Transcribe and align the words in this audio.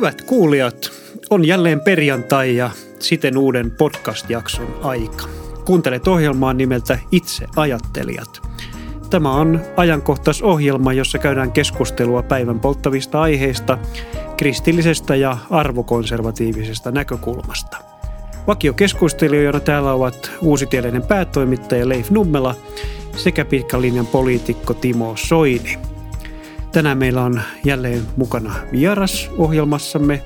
Hyvät 0.00 0.22
kuulijat, 0.22 0.90
on 1.30 1.46
jälleen 1.46 1.80
perjantai 1.80 2.56
ja 2.56 2.70
siten 2.98 3.38
uuden 3.38 3.70
podcast-jakson 3.70 4.78
aika. 4.82 5.28
Kuuntelet 5.64 6.08
ohjelmaa 6.08 6.52
nimeltä 6.52 6.98
Itse 7.12 7.46
ajattelijat. 7.56 8.42
Tämä 9.10 9.32
on 9.32 9.60
ajankohtaisohjelma, 9.76 10.92
jossa 10.92 11.18
käydään 11.18 11.52
keskustelua 11.52 12.22
päivän 12.22 12.60
polttavista 12.60 13.20
aiheista 13.20 13.78
kristillisestä 14.36 15.16
ja 15.16 15.38
arvokonservatiivisesta 15.50 16.90
näkökulmasta. 16.90 17.76
Vakiokeskustelijoina 18.46 19.60
täällä 19.60 19.92
ovat 19.92 20.30
uusitieleinen 20.40 21.02
päätoimittaja 21.02 21.88
Leif 21.88 22.10
Nummela 22.10 22.54
sekä 23.16 23.44
pitkän 23.44 23.82
linjan 23.82 24.06
poliitikko 24.06 24.74
Timo 24.74 25.12
Soini– 25.16 25.78
Tänään 26.72 26.98
meillä 26.98 27.22
on 27.22 27.42
jälleen 27.64 28.02
mukana 28.16 28.54
vieras 28.72 29.30
ohjelmassamme 29.38 30.22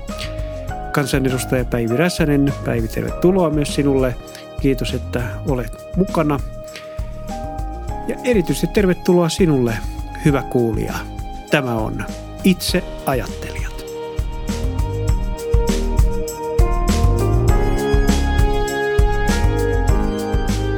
kansanedustaja 0.91 1.65
Päivi 1.65 1.97
Räsänen. 1.97 2.53
Päivi, 2.65 2.87
tervetuloa 2.87 3.49
myös 3.49 3.75
sinulle. 3.75 4.15
Kiitos, 4.61 4.93
että 4.93 5.23
olet 5.47 5.71
mukana. 5.95 6.39
Ja 8.07 8.15
erityisesti 8.23 8.67
tervetuloa 8.67 9.29
sinulle, 9.29 9.77
hyvä 10.25 10.41
kuulija. 10.41 10.93
Tämä 11.51 11.75
on 11.75 12.05
Itse 12.43 12.83
ajattelijat. 13.05 13.85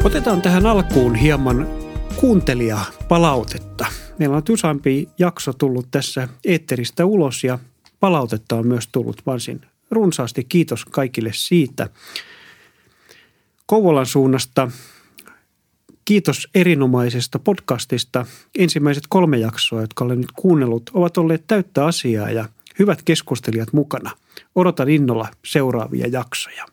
Otetaan 0.04 0.42
tähän 0.42 0.66
alkuun 0.66 1.16
hieman 1.16 1.68
kuuntelijapalautetta. 2.16 3.67
Meillä 4.20 4.36
on 4.38 4.44
useampi 4.50 5.10
jakso 5.20 5.54
tullut 5.54 5.88
tässä 5.92 6.28
eetteristä 6.46 7.06
ulos 7.06 7.44
ja 7.44 7.60
palautetta 8.00 8.56
on 8.56 8.68
myös 8.68 8.88
tullut 8.92 9.26
varsin 9.26 9.62
runsaasti. 9.92 10.44
Kiitos 10.44 10.86
kaikille 10.86 11.30
siitä. 11.34 11.90
Kouvolan 13.66 14.06
suunnasta 14.06 14.72
kiitos 16.06 16.48
erinomaisesta 16.56 17.40
podcastista. 17.40 18.26
Ensimmäiset 18.58 19.04
kolme 19.10 19.38
jaksoa, 19.38 19.82
jotka 19.82 20.06
olen 20.06 20.22
nyt 20.22 20.32
kuunnellut, 20.32 20.90
ovat 20.94 21.18
olleet 21.18 21.44
täyttä 21.48 21.86
asiaa 21.86 22.32
ja 22.32 22.50
hyvät 22.80 23.02
keskustelijat 23.02 23.74
mukana. 23.74 24.12
Odotan 24.56 24.90
innolla 24.90 25.28
seuraavia 25.46 26.08
jaksoja. 26.08 26.66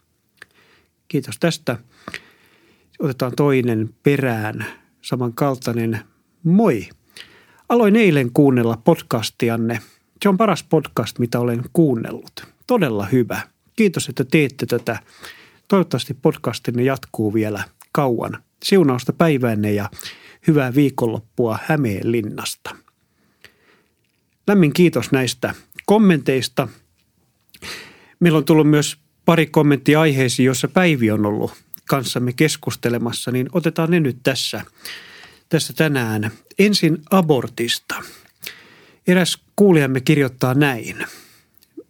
Kiitos 1.09 1.39
tästä. 1.41 1.79
Otetaan 2.99 3.33
toinen 3.37 3.95
perään, 4.03 4.67
samankaltainen. 5.03 6.01
Moi! 6.43 6.89
Aloin 7.69 7.97
eilen 7.97 8.31
kuunnella 8.33 8.77
podcastianne. 8.85 9.81
Se 10.23 10.29
on 10.29 10.37
paras 10.37 10.63
podcast, 10.63 11.19
mitä 11.19 11.41
olen 11.41 11.63
kuunnellut. 11.73 12.47
Todella 12.67 13.07
hyvä. 13.07 13.41
Kiitos, 13.77 14.09
että 14.09 14.25
teette 14.25 14.67
tätä. 14.67 14.99
Toivottavasti 15.69 16.15
podcastinne 16.15 16.83
jatkuu 16.83 17.35
vielä 17.35 17.65
kauan. 17.93 18.43
Siunausta 18.63 19.13
päivänne 19.13 19.73
ja 19.73 19.91
hyvää 20.47 20.75
viikonloppua 20.75 21.59
Hämeenlinnasta. 21.65 22.77
Lämmin 24.47 24.73
kiitos 24.73 25.13
näistä 25.13 25.55
kommenteista. 25.87 26.69
Meillä 28.21 28.39
on 28.39 28.45
tullut 28.45 28.71
myös 28.71 28.97
pari 29.25 29.47
kommenttia 29.47 30.01
aiheisiin, 30.01 30.47
jossa 30.47 30.69
Päivi 30.69 31.11
on 31.11 31.27
ollut 31.27 31.53
kanssamme 31.89 32.33
keskustelemassa, 32.33 33.31
niin 33.31 33.49
otetaan 33.53 33.91
ne 33.91 34.01
nyt 34.01 34.19
tässä 34.23 34.65
tässä 35.49 35.73
tänään. 35.73 36.31
Ensin 36.59 36.99
abortista. 37.11 37.95
Eräs 39.07 39.39
kuulijamme 39.57 40.01
kirjoittaa 40.01 40.55
näin. 40.55 40.97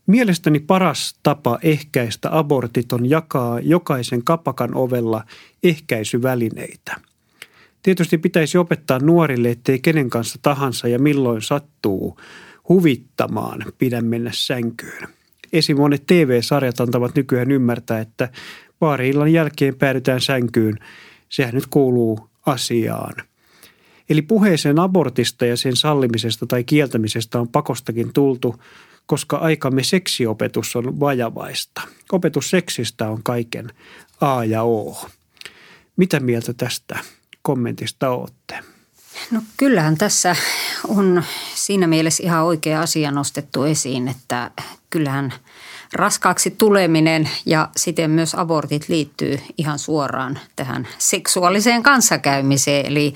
Mielestäni 0.06 0.60
paras 0.60 1.18
tapa 1.22 1.58
ehkäistä 1.62 2.38
abortit 2.38 2.92
on 2.92 3.10
jakaa 3.10 3.60
jokaisen 3.60 4.24
kapakan 4.24 4.74
ovella 4.74 5.24
ehkäisyvälineitä. 5.62 6.96
Tietysti 7.82 8.18
pitäisi 8.18 8.58
opettaa 8.58 8.98
nuorille, 8.98 9.50
ettei 9.50 9.78
kenen 9.78 10.10
kanssa 10.10 10.38
tahansa 10.42 10.88
ja 10.88 10.98
milloin 10.98 11.42
sattuu 11.42 12.18
huvittamaan 12.68 13.64
pidä 13.78 14.00
mennä 14.00 14.30
sänkyyn. 14.34 15.08
Esim. 15.52 15.76
monet 15.76 16.06
TV-sarjat 16.06 16.80
antavat 16.80 17.14
nykyään 17.14 17.50
ymmärtää, 17.50 18.00
että 18.00 18.28
baari 18.80 19.32
jälkeen 19.32 19.74
päädytään 19.74 20.20
sänkyyn. 20.20 20.78
Sehän 21.28 21.54
nyt 21.54 21.66
kuuluu 21.66 22.28
asiaan– 22.46 23.14
Eli 24.08 24.22
puheeseen 24.22 24.78
abortista 24.78 25.46
ja 25.46 25.56
sen 25.56 25.76
sallimisesta 25.76 26.46
tai 26.46 26.64
kieltämisestä 26.64 27.40
on 27.40 27.48
pakostakin 27.48 28.12
tultu, 28.12 28.56
koska 29.06 29.36
aikamme 29.36 29.82
seksiopetus 29.82 30.76
on 30.76 31.00
vajavaista. 31.00 31.80
Opetus 32.12 32.50
seksistä 32.50 33.08
on 33.08 33.22
kaiken 33.22 33.70
A 34.20 34.44
ja 34.44 34.62
O. 34.62 35.08
Mitä 35.96 36.20
mieltä 36.20 36.54
tästä 36.54 36.98
kommentista 37.42 38.10
olette? 38.10 38.58
No 39.30 39.42
kyllähän 39.56 39.98
tässä 39.98 40.36
on 40.88 41.22
siinä 41.54 41.86
mielessä 41.86 42.22
ihan 42.22 42.44
oikea 42.44 42.80
asia 42.80 43.10
nostettu 43.10 43.62
esiin, 43.62 44.08
että 44.08 44.50
kyllähän– 44.90 45.34
raskaaksi 45.94 46.50
tuleminen 46.50 47.30
ja 47.46 47.68
siten 47.76 48.10
myös 48.10 48.34
abortit 48.34 48.88
liittyy 48.88 49.38
ihan 49.58 49.78
suoraan 49.78 50.38
tähän 50.56 50.88
seksuaaliseen 50.98 51.82
kanssakäymiseen. 51.82 52.86
Eli 52.86 53.14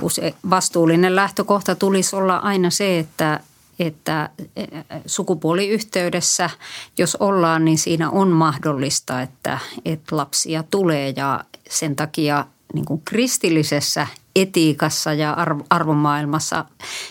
niin 0.00 0.10
se 0.10 0.34
vastuullinen 0.50 1.16
lähtökohta 1.16 1.74
tulisi 1.74 2.16
olla 2.16 2.36
aina 2.36 2.70
se, 2.70 2.98
että 2.98 3.40
että 3.78 4.30
sukupuoliyhteydessä, 5.06 6.50
jos 6.98 7.16
ollaan, 7.16 7.64
niin 7.64 7.78
siinä 7.78 8.10
on 8.10 8.28
mahdollista, 8.28 9.22
että, 9.22 9.58
että 9.84 10.16
lapsia 10.16 10.64
tulee 10.70 11.12
ja 11.16 11.44
sen 11.70 11.96
takia 11.96 12.44
niin 12.74 12.84
kuin 12.84 13.02
kristillisessä 13.04 14.06
etiikassa 14.36 15.12
ja 15.12 15.36
arvomaailmassa 15.70 16.64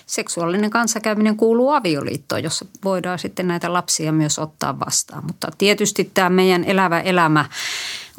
seksuaalinen 0.06 0.70
kanssakäyminen 0.70 1.38
kuuluu 1.38 1.70
avioliittoon, 1.70 2.44
jossa 2.44 2.66
voidaan 2.84 3.20
sitten 3.20 3.48
näitä 3.48 3.74
lapsia 3.74 4.12
myös 4.12 4.40
ottaa 4.40 4.80
vastaan. 4.80 5.26
Mutta 5.26 5.48
tietysti 5.58 6.12
tämä 6.14 6.30
meidän 6.30 6.64
elävä 6.64 7.02
elämä 7.02 7.46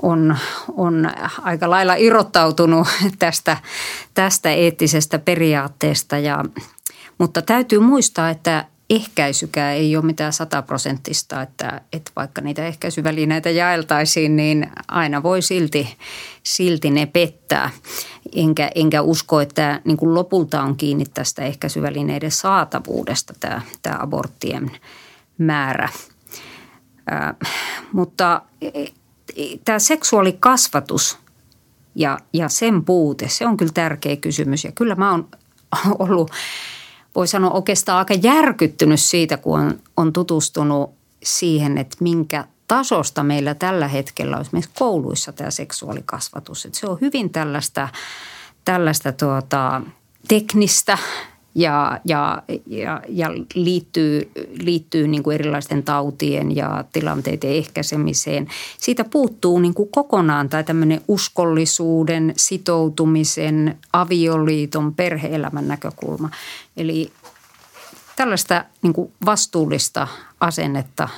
on, 0.03 0.37
on 0.77 1.11
aika 1.43 1.71
lailla 1.71 1.95
irrottautunut 1.95 2.89
tästä, 3.19 3.57
tästä 4.15 4.51
eettisestä 4.51 5.19
periaatteesta. 5.19 6.19
Ja, 6.19 6.45
mutta 7.19 7.43
täytyy 7.43 7.79
muistaa, 7.79 8.31
että 8.31 8.65
ehkäisykään 8.91 9.75
ei 9.75 9.97
ole 9.97 10.05
mitään 10.05 10.33
sataprosenttista, 10.33 11.43
että, 11.43 11.81
että 11.93 12.13
vaikka 12.17 12.41
niitä 12.41 12.67
ehkäisyvälineitä 12.67 13.51
jaeltaisiin, 13.51 14.37
niin 14.37 14.71
aina 14.89 15.23
voi 15.23 15.43
silti, 15.43 15.97
silti 16.43 16.91
ne 16.91 17.07
pettää. 17.07 17.71
Enkä, 18.35 18.71
enkä 18.75 19.03
usko, 19.03 19.41
että 19.41 19.81
niin 19.85 19.97
kuin 19.97 20.15
lopulta 20.15 20.63
on 20.63 20.77
kiinni 20.77 21.05
tästä 21.15 21.43
ehkäisyvälineiden 21.43 22.31
saatavuudesta 22.31 23.35
tämä, 23.41 23.63
tämä 23.83 23.97
aborttien 24.01 24.71
määrä. 25.39 25.89
Ää, 27.11 27.35
mutta 27.93 28.43
e, 28.61 28.69
e, 28.69 28.87
tämä 29.65 29.79
seksuaalikasvatus 29.79 31.19
ja, 31.95 32.19
ja 32.33 32.49
sen 32.49 32.85
puute, 32.85 33.29
se 33.29 33.47
on 33.47 33.57
kyllä 33.57 33.73
tärkeä 33.73 34.17
kysymys. 34.17 34.65
Ja 34.65 34.73
kyllä 34.73 34.95
mä 34.95 35.11
oon 35.11 35.29
ollut– 35.99 36.31
voi 37.15 37.29
sanoa 37.29 37.51
oikeastaan 37.51 37.99
aika 37.99 38.15
järkyttynyt 38.15 39.01
siitä, 39.01 39.37
kun 39.37 39.61
on, 39.61 39.81
on 39.97 40.13
tutustunut 40.13 40.91
siihen, 41.23 41.79
että 41.79 41.97
minkä 42.01 42.45
tasosta 42.69 43.23
meillä 43.23 43.55
tällä 43.55 43.89
hetkellä 43.89 44.37
on 44.37 44.43
esimerkiksi 44.43 44.71
kouluissa 44.79 45.33
tämä 45.33 45.51
seksuaalikasvatus. 45.51 46.67
Että 46.67 46.79
se 46.79 46.87
on 46.87 46.99
hyvin 47.01 47.31
tällaista, 47.31 47.89
tällaista 48.65 49.13
tuota, 49.13 49.83
teknistä 50.29 50.99
ja, 51.55 52.01
ja, 52.05 52.43
ja, 52.67 53.03
ja 53.09 53.31
liittyy, 53.55 54.31
liittyy 54.61 55.09
niin 55.09 55.23
kuin 55.23 55.35
erilaisten 55.35 55.83
tautien 55.83 56.57
ja 56.57 56.85
tilanteiden 56.93 57.51
ehkäisemiseen. 57.51 58.49
Siitä 58.79 59.05
puuttuu 59.05 59.59
niin 59.59 59.75
kuin 59.75 59.89
kokonaan 59.89 60.49
tai 60.49 60.65
tämmöinen 60.65 61.01
uskollisuuden, 61.09 62.33
sitoutumisen, 62.37 63.79
avioliiton, 63.93 64.95
perheelämän 64.95 65.69
näkökulma. 65.69 66.31
Eli 66.77 67.13
tällaista 68.17 68.65
niin 68.83 68.93
kuin 68.93 69.13
vastuullista 69.27 70.09
asennetta 70.41 71.09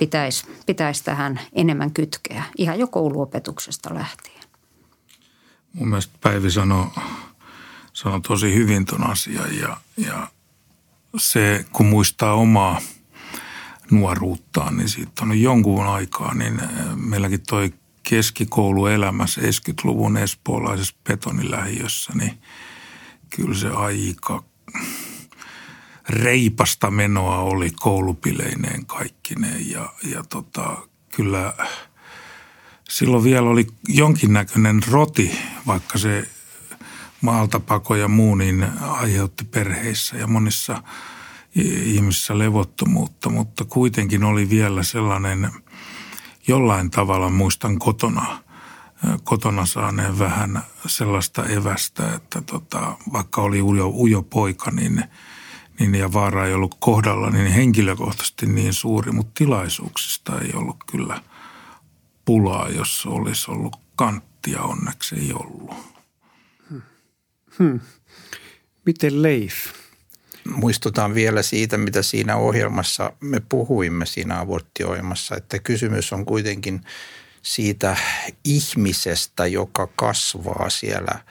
pitäisi, 0.00 0.46
pitäisi 0.66 1.04
tähän 1.04 1.40
enemmän 1.52 1.90
kytkeä, 1.90 2.44
ihan 2.58 2.78
jo 2.78 2.86
kouluopetuksesta 2.86 3.94
lähtien. 3.94 4.40
Mun 5.72 5.88
mielestä 5.88 6.18
Päivi 6.20 6.50
sanoi 6.50 6.86
sanoi 7.92 8.20
tosi 8.20 8.54
hyvin 8.54 8.84
ton 8.84 9.10
asian 9.10 9.56
ja, 9.56 9.76
ja 9.96 10.28
se, 11.16 11.64
kun 11.72 11.86
muistaa 11.86 12.34
omaa 12.34 12.80
nuoruuttaan, 13.90 14.76
niin 14.76 14.88
siitä 14.88 15.22
on 15.22 15.40
jonkun 15.40 15.86
aikaa, 15.86 16.34
niin 16.34 16.60
äh, 16.60 16.68
meilläkin 16.96 17.40
toi 17.48 17.72
keskikouluelämä 18.02 19.24
70-luvun 19.24 20.16
espoolaisessa 20.16 20.96
betonilähiössä, 21.08 22.12
niin 22.14 22.38
kyllä 23.30 23.54
se 23.54 23.68
aika 23.68 24.44
reipasta 26.10 26.90
menoa 26.90 27.38
oli 27.38 27.70
koulupileineen 27.70 28.86
kaikkineen 28.86 29.70
ja, 29.70 29.92
ja 30.04 30.24
tota, 30.28 30.76
kyllä 31.16 31.54
silloin 32.90 33.24
vielä 33.24 33.48
oli 33.48 33.66
jonkinnäköinen 33.88 34.80
roti, 34.90 35.38
vaikka 35.66 35.98
se 35.98 36.28
maaltapako 37.20 37.94
ja 37.94 38.08
muu 38.08 38.34
niin 38.34 38.66
aiheutti 38.80 39.44
perheissä 39.44 40.16
ja 40.16 40.26
monissa 40.26 40.82
ihmisissä 41.84 42.38
levottomuutta, 42.38 43.30
mutta 43.30 43.64
kuitenkin 43.64 44.24
oli 44.24 44.50
vielä 44.50 44.82
sellainen 44.82 45.50
jollain 46.48 46.90
tavalla 46.90 47.30
muistan 47.30 47.78
kotona, 47.78 48.42
kotona 49.24 49.66
saaneen 49.66 50.18
vähän 50.18 50.62
sellaista 50.86 51.46
evästä, 51.46 52.14
että 52.14 52.40
tota, 52.40 52.96
vaikka 53.12 53.42
oli 53.42 53.62
ujo, 53.62 53.88
ujo 53.88 54.22
poika, 54.22 54.70
niin, 54.70 55.04
niin 55.80 55.94
ja 55.94 56.12
vaara 56.12 56.46
ei 56.46 56.54
ollut 56.54 56.76
kohdalla, 56.80 57.30
niin 57.30 57.46
henkilökohtaisesti 57.46 58.46
niin 58.46 58.74
suuri, 58.74 59.12
mutta 59.12 59.32
tilaisuuksista 59.34 60.40
ei 60.40 60.50
ollut 60.54 60.76
kyllä 60.90 61.22
pulaa, 62.24 62.68
jos 62.68 63.06
olisi 63.06 63.50
ollut 63.50 63.76
kanttia, 63.96 64.62
onneksi 64.62 65.14
ei 65.14 65.32
ollut. 65.32 65.70
Hmm. 66.70 66.82
Hmm. 67.58 67.80
Miten 68.86 69.22
Leif? 69.22 69.54
Muistutan 70.44 71.14
vielä 71.14 71.42
siitä, 71.42 71.78
mitä 71.78 72.02
siinä 72.02 72.36
ohjelmassa 72.36 73.12
me 73.20 73.42
puhuimme 73.48 74.06
siinä 74.06 74.40
aborttiohjelmassa, 74.40 75.36
että 75.36 75.58
kysymys 75.58 76.12
on 76.12 76.24
kuitenkin 76.24 76.80
siitä 77.42 77.96
ihmisestä, 78.44 79.46
joka 79.46 79.88
kasvaa 79.96 80.70
siellä 80.70 81.24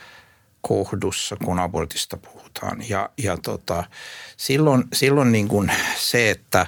kohdussa, 0.61 1.35
kun 1.43 1.59
abortista 1.59 2.17
puhutaan. 2.17 2.89
Ja, 2.89 3.09
ja 3.17 3.37
tota, 3.37 3.83
silloin, 4.37 4.83
silloin 4.93 5.31
niin 5.31 5.47
kuin 5.47 5.71
se, 5.97 6.29
että 6.29 6.67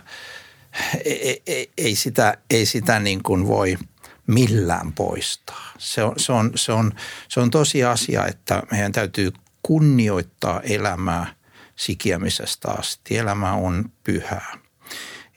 ei, 1.06 1.44
ei, 1.48 1.72
ei 1.78 1.96
sitä, 1.96 2.38
ei 2.50 2.66
sitä 2.66 3.00
niin 3.00 3.24
kuin 3.24 3.48
voi 3.48 3.78
millään 4.28 4.94
poistaa. 4.94 5.72
Se 5.78 6.04
on, 6.04 6.14
se, 6.18 6.32
on, 6.32 6.52
se, 6.56 6.72
on, 6.72 6.92
se 7.28 7.40
on 7.40 7.52
tosiasia, 7.52 8.26
että 8.28 8.64
meidän 8.72 8.92
täytyy 8.92 9.32
kunnioittaa 9.62 10.62
elämää 10.62 11.36
sikiämisestä 11.76 12.72
asti. 12.72 13.18
Elämä 13.18 13.54
on 13.54 13.92
pyhää 14.04 14.58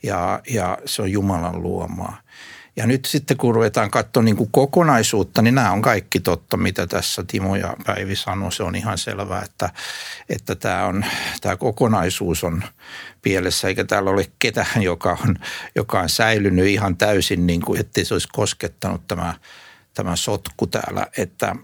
ja, 0.03 0.41
ja 0.49 0.77
se 0.85 1.01
on 1.01 1.11
Jumalan 1.11 1.63
luomaa. 1.63 2.24
Ja 2.75 2.87
nyt 2.87 3.05
sitten 3.05 3.37
kun 3.37 3.55
ruvetaan 3.55 3.91
katsoa 3.91 4.23
niin 4.23 4.35
kuin 4.35 4.51
kokonaisuutta, 4.51 5.41
niin 5.41 5.55
nämä 5.55 5.71
on 5.71 5.81
kaikki 5.81 6.19
totta, 6.19 6.57
mitä 6.57 6.87
tässä 6.87 7.23
Timo 7.27 7.55
ja 7.55 7.75
Päivi 7.85 8.15
sanoi. 8.15 8.51
Se 8.51 8.63
on 8.63 8.75
ihan 8.75 8.97
selvää, 8.97 9.41
että, 9.41 9.69
että 10.29 10.55
tämä, 10.55 10.85
on, 10.85 11.05
tämä 11.41 11.57
kokonaisuus 11.57 12.43
on 12.43 12.63
pielessä, 13.21 13.67
eikä 13.67 13.83
täällä 13.83 14.09
ole 14.09 14.31
ketään, 14.39 14.81
joka 14.81 15.17
on, 15.23 15.35
joka 15.75 15.99
on 15.99 16.09
säilynyt 16.09 16.67
ihan 16.67 16.97
täysin, 16.97 17.47
niin 17.47 17.61
kuin, 17.61 17.79
ettei 17.79 18.05
se 18.05 18.13
olisi 18.13 18.27
koskettanut 18.33 19.07
tämä, 19.07 19.33
tämä 19.93 20.15
sotku 20.15 20.67
täällä. 20.67 21.07
Että 21.17 21.55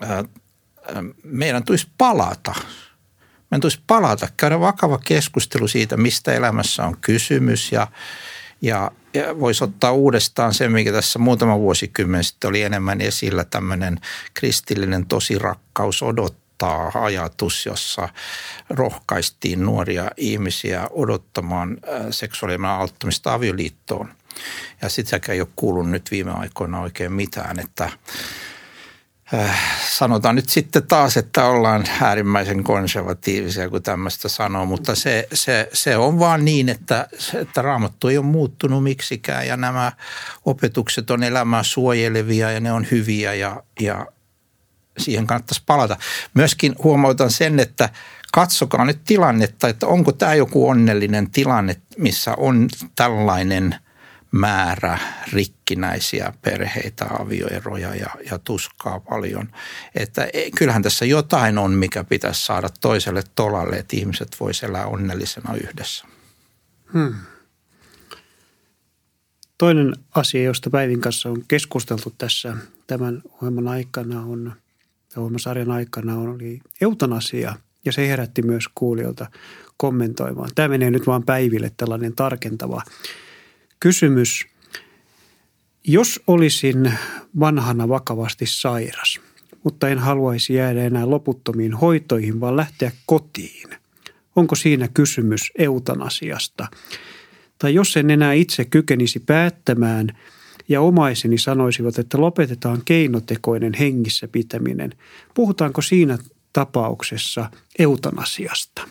ää, 0.00 0.24
meidän 1.24 1.64
tulisi 1.64 1.88
palata 1.98 2.54
meidän 3.50 3.60
tulisi 3.60 3.80
palata, 3.86 4.28
käydä 4.36 4.60
vakava 4.60 4.98
keskustelu 4.98 5.68
siitä, 5.68 5.96
mistä 5.96 6.32
elämässä 6.32 6.84
on 6.84 6.96
kysymys 7.00 7.72
ja, 7.72 7.86
ja, 8.62 8.90
ja 9.14 9.40
voisi 9.40 9.64
ottaa 9.64 9.92
uudestaan 9.92 10.54
se, 10.54 10.68
mikä 10.68 10.92
tässä 10.92 11.18
muutama 11.18 11.58
vuosikymmen 11.58 12.24
sitten 12.24 12.48
oli 12.48 12.62
enemmän 12.62 13.00
esillä, 13.00 13.44
tämmöinen 13.44 14.00
kristillinen 14.34 15.06
tosirakkaus 15.06 16.02
odottaa 16.02 16.92
ajatus, 16.94 17.66
jossa 17.66 18.08
rohkaistiin 18.70 19.62
nuoria 19.62 20.10
ihmisiä 20.16 20.86
odottamaan 20.90 21.78
seksuaalielämän 22.10 22.70
aloittamista 22.70 23.34
avioliittoon. 23.34 24.08
Ja 24.82 24.88
sitäkään 24.88 25.34
ei 25.34 25.40
ole 25.40 25.48
kuullut 25.56 25.90
nyt 25.90 26.10
viime 26.10 26.30
aikoina 26.30 26.80
oikein 26.80 27.12
mitään, 27.12 27.58
että 27.58 27.84
Äh, 27.84 27.98
sanotaan 29.90 30.34
nyt 30.34 30.48
sitten 30.48 30.86
taas, 30.86 31.16
että 31.16 31.44
ollaan 31.44 31.84
äärimmäisen 32.00 32.64
konservatiivisia, 32.64 33.70
kun 33.70 33.82
tämmöistä 33.82 34.28
sanoo, 34.28 34.66
mutta 34.66 34.94
se, 34.94 35.28
se, 35.32 35.68
se 35.72 35.96
on 35.96 36.18
vaan 36.18 36.44
niin, 36.44 36.68
että, 36.68 37.08
että 37.34 37.62
raamattu 37.62 38.08
ei 38.08 38.18
ole 38.18 38.26
muuttunut 38.26 38.82
miksikään 38.82 39.46
ja 39.46 39.56
nämä 39.56 39.92
opetukset 40.44 41.10
on 41.10 41.22
elämää 41.22 41.62
suojelevia 41.62 42.50
ja 42.50 42.60
ne 42.60 42.72
on 42.72 42.86
hyviä 42.90 43.34
ja, 43.34 43.62
ja 43.80 44.06
siihen 44.98 45.26
kannattaisi 45.26 45.62
palata. 45.66 45.96
Myöskin 46.34 46.74
huomautan 46.84 47.30
sen, 47.30 47.60
että 47.60 47.88
katsokaa 48.32 48.84
nyt 48.84 49.00
tilannetta, 49.04 49.68
että 49.68 49.86
onko 49.86 50.12
tämä 50.12 50.34
joku 50.34 50.68
onnellinen 50.68 51.30
tilanne, 51.30 51.76
missä 51.98 52.34
on 52.36 52.68
tällainen– 52.96 53.74
määrä 54.32 54.98
rikkinäisiä 55.32 56.32
perheitä, 56.42 57.06
avioeroja 57.18 57.94
ja, 57.94 58.10
ja 58.30 58.38
tuskaa 58.38 59.00
paljon. 59.00 59.48
Että 59.94 60.28
e, 60.32 60.50
kyllähän 60.50 60.82
tässä 60.82 61.04
jotain 61.04 61.58
on, 61.58 61.72
mikä 61.72 62.04
pitäisi 62.04 62.44
saada 62.44 62.68
toiselle 62.80 63.22
tolalle, 63.34 63.76
että 63.76 63.96
ihmiset 63.96 64.36
voisivat 64.40 64.70
elää 64.70 64.86
onnellisena 64.86 65.54
yhdessä. 65.54 66.06
Hmm. 66.92 67.14
Toinen 69.58 69.96
asia, 70.14 70.42
josta 70.42 70.70
Päivin 70.70 71.00
kanssa 71.00 71.30
on 71.30 71.44
keskusteltu 71.48 72.14
tässä 72.18 72.56
tämän 72.86 73.22
ohjelman 73.32 73.68
aikana 73.68 74.20
on, 74.20 74.52
ohjelmasarjan 75.16 75.70
aikana 75.70 76.16
on, 76.16 76.28
oli 76.28 76.60
eutanasia 76.80 77.56
ja 77.84 77.92
se 77.92 78.08
herätti 78.08 78.42
myös 78.42 78.64
kuulijoilta 78.74 79.26
kommentoimaan. 79.76 80.50
Tämä 80.54 80.68
menee 80.68 80.90
nyt 80.90 81.06
vaan 81.06 81.22
Päiville 81.22 81.72
tällainen 81.76 82.14
tarkentava 82.16 82.82
Kysymys. 83.82 84.46
Jos 85.84 86.20
olisin 86.26 86.92
vanhana 87.40 87.88
vakavasti 87.88 88.46
sairas, 88.46 89.20
mutta 89.64 89.88
en 89.88 89.98
haluaisi 89.98 90.54
jäädä 90.54 90.84
enää 90.84 91.10
loputtomiin 91.10 91.74
hoitoihin, 91.74 92.40
vaan 92.40 92.56
lähteä 92.56 92.92
kotiin. 93.06 93.70
Onko 94.36 94.54
siinä 94.54 94.88
kysymys 94.88 95.52
eutanasiasta? 95.58 96.66
Tai 97.58 97.74
jos 97.74 97.96
en 97.96 98.10
enää 98.10 98.32
itse 98.32 98.64
kykenisi 98.64 99.20
päättämään 99.20 100.18
ja 100.68 100.80
omaiseni 100.80 101.38
sanoisivat, 101.38 101.98
että 101.98 102.20
lopetetaan 102.20 102.82
keinotekoinen 102.84 103.74
hengissä 103.74 104.28
pitäminen, 104.28 104.90
puhutaanko 105.34 105.82
siinä 105.82 106.18
tapauksessa 106.52 107.50
eutanasiasta? 107.78 108.88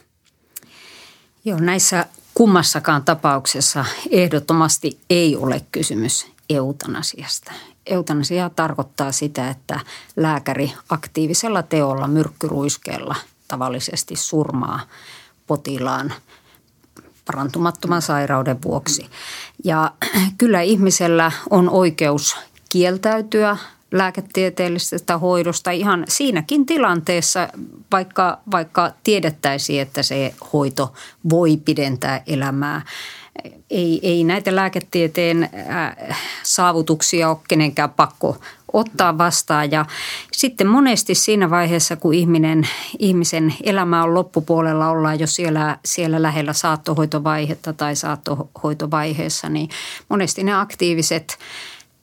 Joo, 1.46 1.60
näissä 1.60 2.06
kummassakaan 2.33 3.04
tapauksessa 3.04 3.86
ehdottomasti 4.10 5.00
ei 5.10 5.36
ole 5.36 5.62
kysymys 5.72 6.28
eutanasiasta. 6.50 7.52
Eutanasia 7.85 8.50
tarkoittaa 8.50 9.11
sitä, 9.11 9.50
että 9.50 9.80
lääkäri 10.16 10.73
aktiivisella 10.90 11.64
teolla, 11.64 12.07
myrkkyruiskeella 12.07 13.16
tavallisesti 13.47 14.16
surmaa 14.16 14.80
potilaan 15.47 16.14
parantumattoman 17.26 18.02
sairauden 18.02 18.61
vuoksi. 18.64 19.09
Ja 19.64 19.92
kyllä 20.38 20.61
ihmisellä 20.61 21.31
on 21.50 21.69
oikeus 21.69 22.35
kieltäytyä 22.69 23.57
lääketieteellisestä 23.92 25.18
hoidosta 25.18 25.71
ihan 25.71 26.06
siinäkin 26.07 26.66
tilanteessa, 26.66 27.48
vaikka, 27.92 28.38
vaikka 28.52 28.92
tiedettäisiin, 29.04 29.81
että 29.81 30.04
se 30.04 30.33
hoito 30.54 30.94
voi 31.30 31.57
pidentää 31.57 32.21
elämää. 32.28 32.81
Ei, 33.69 34.00
ei 34.04 34.24
näitä 34.24 34.56
lääketieteen 34.56 35.44
äh, 35.44 36.19
saavutuksia 36.44 37.30
ole 37.30 37.38
kenenkään 37.48 37.90
pakko 37.90 38.38
ottaa 38.74 39.18
vastaan. 39.18 39.71
Ja 39.71 39.86
sitten 40.31 40.68
monesti 40.68 41.16
siinä 41.16 41.50
vaiheessa, 41.50 41.95
kun 41.95 42.14
ihminen, 42.14 42.68
ihmisen 43.00 43.54
elämä 43.64 44.04
on 44.04 44.14
loppupuolella, 44.14 44.90
ollaan 44.90 45.19
jo 45.19 45.28
siellä, 45.28 45.78
siellä 45.86 46.21
lähellä 46.21 46.54
saattohoitovaihetta 46.54 47.74
tai 47.74 47.95
saattohoitovaiheessa, 47.95 49.50
niin 49.50 49.69
monesti 50.10 50.44
ne 50.44 50.54
aktiiviset 50.54 51.38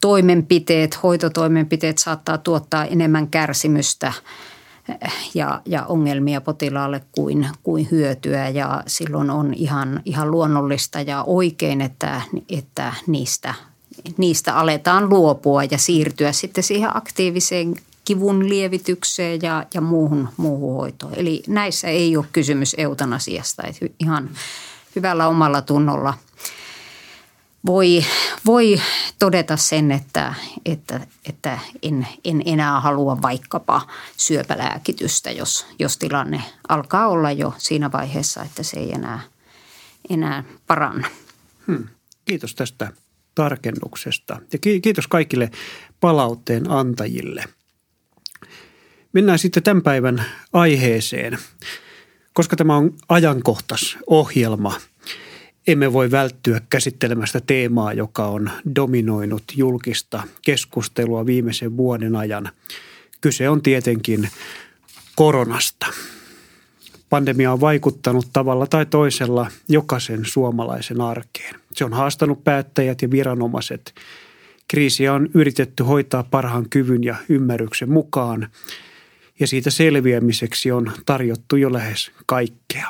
toimenpiteet, 0.01 1.03
hoitotoimenpiteet 1.03 1.99
saattaa 1.99 2.39
tuottaa 2.39 2.85
enemmän 2.85 3.29
kärsimystä 3.29 4.13
ja, 5.35 5.63
ja 5.67 5.87
ongelmia 5.87 6.41
potilaalle 6.41 7.03
kuin, 7.13 7.49
kuin 7.63 7.89
hyötyä 7.91 8.49
ja 8.49 8.83
silloin 8.87 9.31
on 9.31 9.55
ihan, 9.55 10.03
ihan 10.05 10.31
luonnollista 10.31 11.01
ja 11.01 11.23
oikein, 11.23 11.81
että, 11.81 12.23
että 12.49 12.93
niistä, 13.07 13.55
niistä 14.17 14.55
aletaan 14.55 15.09
luopua 15.09 15.65
ja 15.65 15.79
siirtyä 15.79 16.33
sitten 16.33 16.65
siihen 16.65 16.97
aktiiviseen 16.97 17.75
kivun 18.05 18.49
lievitykseen 18.49 19.39
ja, 19.43 19.67
ja 19.75 19.81
muuhun, 19.81 20.29
muuhun 20.37 20.77
hoitoon. 20.77 21.13
Eli 21.17 21.43
näissä 21.47 21.89
ei 21.89 22.17
ole 22.17 22.27
kysymys 22.33 22.75
eutanasiasta, 22.79 23.63
että 23.63 23.87
ihan 24.01 24.31
hyvällä 24.97 25.29
omalla 25.29 25.63
tunnolla– 25.63 26.15
voi, 27.67 28.05
voi 28.47 28.81
todeta 29.19 29.57
sen, 29.57 29.93
että, 29.93 30.35
että, 30.65 31.01
että 31.29 31.59
en, 31.83 32.07
en 32.25 32.43
enää 32.47 32.81
halua 32.81 33.23
vaikkapa 33.23 33.87
syöpälääkitystä, 34.17 35.31
jos, 35.31 35.67
jos 35.79 35.99
tilanne 35.99 36.43
alkaa 36.69 37.09
olla 37.09 37.33
jo 37.33 37.55
siinä 37.59 37.93
vaiheessa, 37.93 38.43
että 38.43 38.63
se 38.63 38.77
ei 38.77 38.93
enää, 38.93 39.21
enää 40.11 40.45
paranna. 40.67 41.09
Hmm. 41.67 41.89
Kiitos 42.25 42.55
tästä 42.55 42.93
tarkennuksesta 43.35 44.41
ja 44.53 44.59
kiitos 44.59 45.07
kaikille 45.07 45.51
palautteen 46.01 46.71
antajille. 46.71 47.45
Mennään 49.13 49.39
sitten 49.39 49.63
tämän 49.63 49.83
päivän 49.83 50.25
aiheeseen. 50.53 51.39
Koska 52.33 52.57
tämä 52.57 52.77
on 52.77 52.95
ajankohtas 53.09 53.99
ohjelma, 54.07 54.81
emme 55.69 55.93
voi 55.93 56.11
välttyä 56.11 56.61
käsittelemästä 56.71 57.41
teemaa, 57.41 57.93
joka 57.93 58.27
on 58.27 58.51
dominoinut 58.77 59.43
julkista 59.57 60.23
keskustelua 60.43 61.27
viimeisen 61.27 61.77
vuoden 61.77 62.17
ajan. 62.17 62.51
Kyse 63.21 63.49
on 63.49 63.63
tietenkin 63.63 64.29
koronasta. 65.17 65.87
Pandemia 67.11 67.53
on 67.53 67.61
vaikuttanut 67.61 68.29
tavalla 68.33 68.67
tai 68.67 68.87
toisella 68.87 69.51
jokaisen 69.69 70.25
suomalaisen 70.25 71.01
arkeen. 71.01 71.55
Se 71.75 71.85
on 71.85 71.93
haastanut 71.93 72.45
päättäjät 72.45 73.03
ja 73.03 73.11
viranomaiset. 73.11 73.95
Kriisiä 74.69 75.15
on 75.15 75.29
yritetty 75.35 75.83
hoitaa 75.83 76.23
parhaan 76.23 76.69
kyvyn 76.71 77.05
ja 77.05 77.17
ymmärryksen 77.29 77.91
mukaan 77.91 78.49
ja 79.41 79.47
siitä 79.47 79.71
selviämiseksi 79.71 80.73
on 80.73 80.93
tarjottu 81.07 81.57
jo 81.57 81.73
lähes 81.73 82.11
kaikkea. 82.27 82.89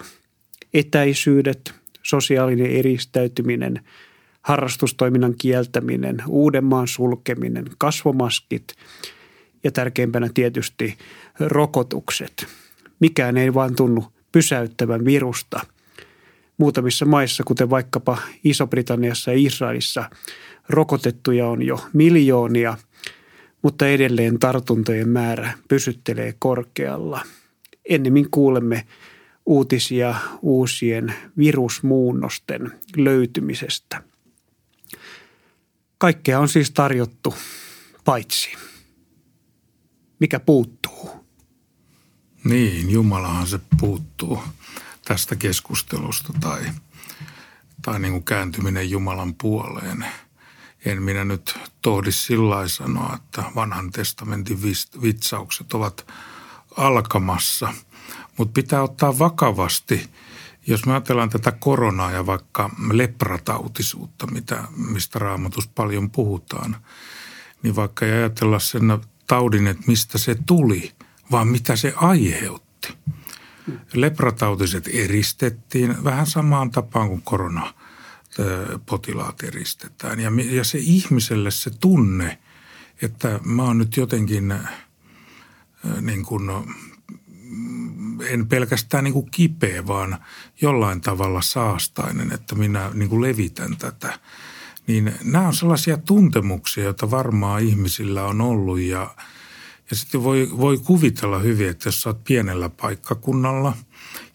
Etäisyydet, 0.74 1.74
sosiaalinen 2.08 2.70
eristäytyminen, 2.70 3.80
harrastustoiminnan 4.42 5.34
kieltäminen, 5.38 6.22
Uudenmaan 6.26 6.88
sulkeminen, 6.88 7.64
kasvomaskit 7.78 8.74
ja 9.64 9.72
tärkeimpänä 9.72 10.28
tietysti 10.34 10.98
rokotukset. 11.40 12.46
Mikään 13.00 13.36
ei 13.36 13.54
vaan 13.54 13.76
tunnu 13.76 14.04
pysäyttävän 14.32 15.04
virusta. 15.04 15.60
Muutamissa 16.58 17.04
maissa, 17.04 17.44
kuten 17.44 17.70
vaikkapa 17.70 18.18
Iso-Britanniassa 18.44 19.30
ja 19.30 19.38
Israelissa, 19.40 20.10
rokotettuja 20.68 21.46
on 21.48 21.62
jo 21.62 21.80
miljoonia, 21.92 22.76
mutta 23.62 23.88
edelleen 23.88 24.38
tartuntojen 24.38 25.08
määrä 25.08 25.52
pysyttelee 25.68 26.34
korkealla. 26.38 27.20
Ennemmin 27.88 28.30
kuulemme 28.30 28.86
uutisia 29.48 30.14
uusien 30.42 31.14
virusmuunnosten 31.38 32.72
löytymisestä. 32.96 34.02
Kaikkea 35.98 36.40
on 36.40 36.48
siis 36.48 36.70
tarjottu, 36.70 37.34
paitsi 38.04 38.50
mikä 40.20 40.40
puuttuu. 40.40 41.26
Niin, 42.44 42.90
Jumalahan 42.90 43.46
se 43.46 43.60
puuttuu 43.80 44.42
tästä 45.04 45.36
keskustelusta 45.36 46.32
tai, 46.40 46.64
tai 47.82 48.00
niin 48.00 48.12
kuin 48.12 48.24
kääntyminen 48.24 48.90
Jumalan 48.90 49.34
puoleen. 49.34 50.06
En 50.84 51.02
minä 51.02 51.24
nyt 51.24 51.58
tohdi 51.82 52.12
sillä 52.12 52.68
sanoa, 52.68 53.14
että 53.16 53.42
vanhan 53.54 53.90
testamentin 53.90 54.62
vitsaukset 55.02 55.72
ovat 55.72 56.06
alkamassa– 56.76 57.74
mutta 58.38 58.52
pitää 58.52 58.82
ottaa 58.82 59.18
vakavasti, 59.18 60.10
jos 60.66 60.86
me 60.86 60.92
ajatellaan 60.92 61.30
tätä 61.30 61.52
koronaa 61.52 62.10
ja 62.10 62.26
vaikka 62.26 62.70
lepratautisuutta, 62.92 64.26
mitä, 64.26 64.64
mistä 64.76 65.18
raamatus 65.18 65.68
paljon 65.68 66.10
puhutaan, 66.10 66.76
niin 67.62 67.76
vaikka 67.76 68.06
ei 68.06 68.12
ajatella 68.12 68.58
sen 68.58 68.98
taudin, 69.26 69.66
että 69.66 69.84
mistä 69.86 70.18
se 70.18 70.36
tuli, 70.46 70.92
vaan 71.30 71.48
mitä 71.48 71.76
se 71.76 71.92
aiheutti. 71.96 72.94
Lepratautiset 73.94 74.88
eristettiin 74.92 76.04
vähän 76.04 76.26
samaan 76.26 76.70
tapaan 76.70 77.08
kuin 77.08 77.22
korona 77.22 77.74
potilaat 78.86 79.42
eristetään. 79.42 80.20
Ja, 80.20 80.30
ja 80.50 80.64
se 80.64 80.78
ihmiselle 80.78 81.50
se 81.50 81.70
tunne, 81.80 82.38
että 83.02 83.40
mä 83.44 83.62
oon 83.62 83.78
nyt 83.78 83.96
jotenkin 83.96 84.54
niin 86.00 86.24
kuin 86.24 86.50
en 88.20 88.46
pelkästään 88.46 89.04
niin 89.04 89.14
kuin 89.14 89.30
kipeä, 89.30 89.86
vaan 89.86 90.18
jollain 90.60 91.00
tavalla 91.00 91.42
saastainen, 91.42 92.32
että 92.32 92.54
minä 92.54 92.90
niin 92.94 93.08
kuin 93.08 93.22
levitän 93.22 93.76
tätä. 93.76 94.18
Niin 94.86 95.14
nämä 95.24 95.46
on 95.46 95.54
sellaisia 95.54 95.96
tuntemuksia, 95.96 96.84
joita 96.84 97.10
varmaan 97.10 97.62
ihmisillä 97.62 98.24
on 98.24 98.40
ollut 98.40 98.80
ja, 98.80 99.14
ja 99.90 99.96
sitten 99.96 100.24
voi, 100.24 100.48
voi 100.56 100.78
kuvitella 100.78 101.38
hyvin, 101.38 101.68
että 101.68 101.88
jos 101.88 102.06
oot 102.06 102.24
pienellä 102.24 102.68
paikkakunnalla 102.68 103.76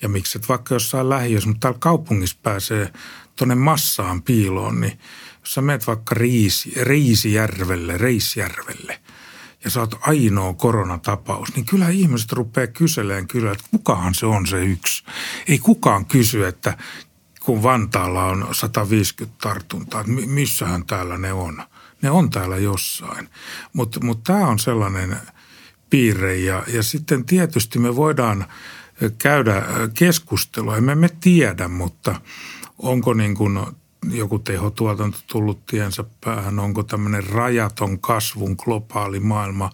ja 0.01 0.09
mikset 0.09 0.49
vaikka 0.49 0.75
jossain 0.75 1.09
lähiössä, 1.09 1.49
mutta 1.49 1.59
täällä 1.59 1.79
kaupungissa 1.79 2.37
pääsee 2.43 2.93
tuonne 3.35 3.55
massaan 3.55 4.21
piiloon, 4.21 4.81
niin 4.81 4.99
jos 5.39 5.53
sä 5.53 5.61
menet 5.61 5.87
vaikka 5.87 6.15
Riisi, 6.15 6.73
Riisijärvelle, 6.81 7.97
Reisjärvelle– 7.97 8.99
ja 9.63 9.69
sä 9.69 9.79
oot 9.79 9.95
ainoa 10.01 10.53
koronatapaus, 10.53 11.55
niin 11.55 11.65
kyllä 11.65 11.89
ihmiset 11.89 12.31
rupeaa 12.31 12.67
kyselemään 12.67 13.27
kyllä, 13.27 13.51
että 13.51 13.65
kukahan 13.71 14.13
se 14.13 14.25
on 14.25 14.47
se 14.47 14.65
yksi. 14.65 15.03
Ei 15.47 15.59
kukaan 15.59 16.05
kysy, 16.05 16.45
että 16.45 16.77
kun 17.41 17.63
Vantaalla 17.63 18.25
on 18.25 18.47
150 18.51 19.37
tartuntaa, 19.41 20.01
että 20.01 20.13
missähän 20.25 20.85
täällä 20.85 21.17
ne 21.17 21.33
on. 21.33 21.63
Ne 22.01 22.09
on 22.09 22.29
täällä 22.29 22.57
jossain. 22.57 23.29
Mutta 23.73 23.99
mut 24.03 24.23
tämä 24.23 24.47
on 24.47 24.59
sellainen 24.59 25.17
piirre 25.89 26.35
ja, 26.35 26.63
ja 26.67 26.83
sitten 26.83 27.25
tietysti 27.25 27.79
me 27.79 27.95
voidaan 27.95 28.45
käydä 29.17 29.63
keskustelua. 29.93 30.77
Emme 30.77 30.95
me 30.95 31.09
tiedä, 31.21 31.67
mutta 31.67 32.21
onko 32.79 33.13
niin 33.13 33.35
kuin 33.35 33.59
joku 34.11 34.39
tehotuotanto 34.39 35.17
tullut 35.27 35.65
tiensä 35.65 36.03
päähän, 36.25 36.59
onko 36.59 36.83
tämmöinen 36.83 37.27
rajaton 37.27 37.99
kasvun 37.99 38.55
globaali 38.63 39.19
maailma, 39.19 39.69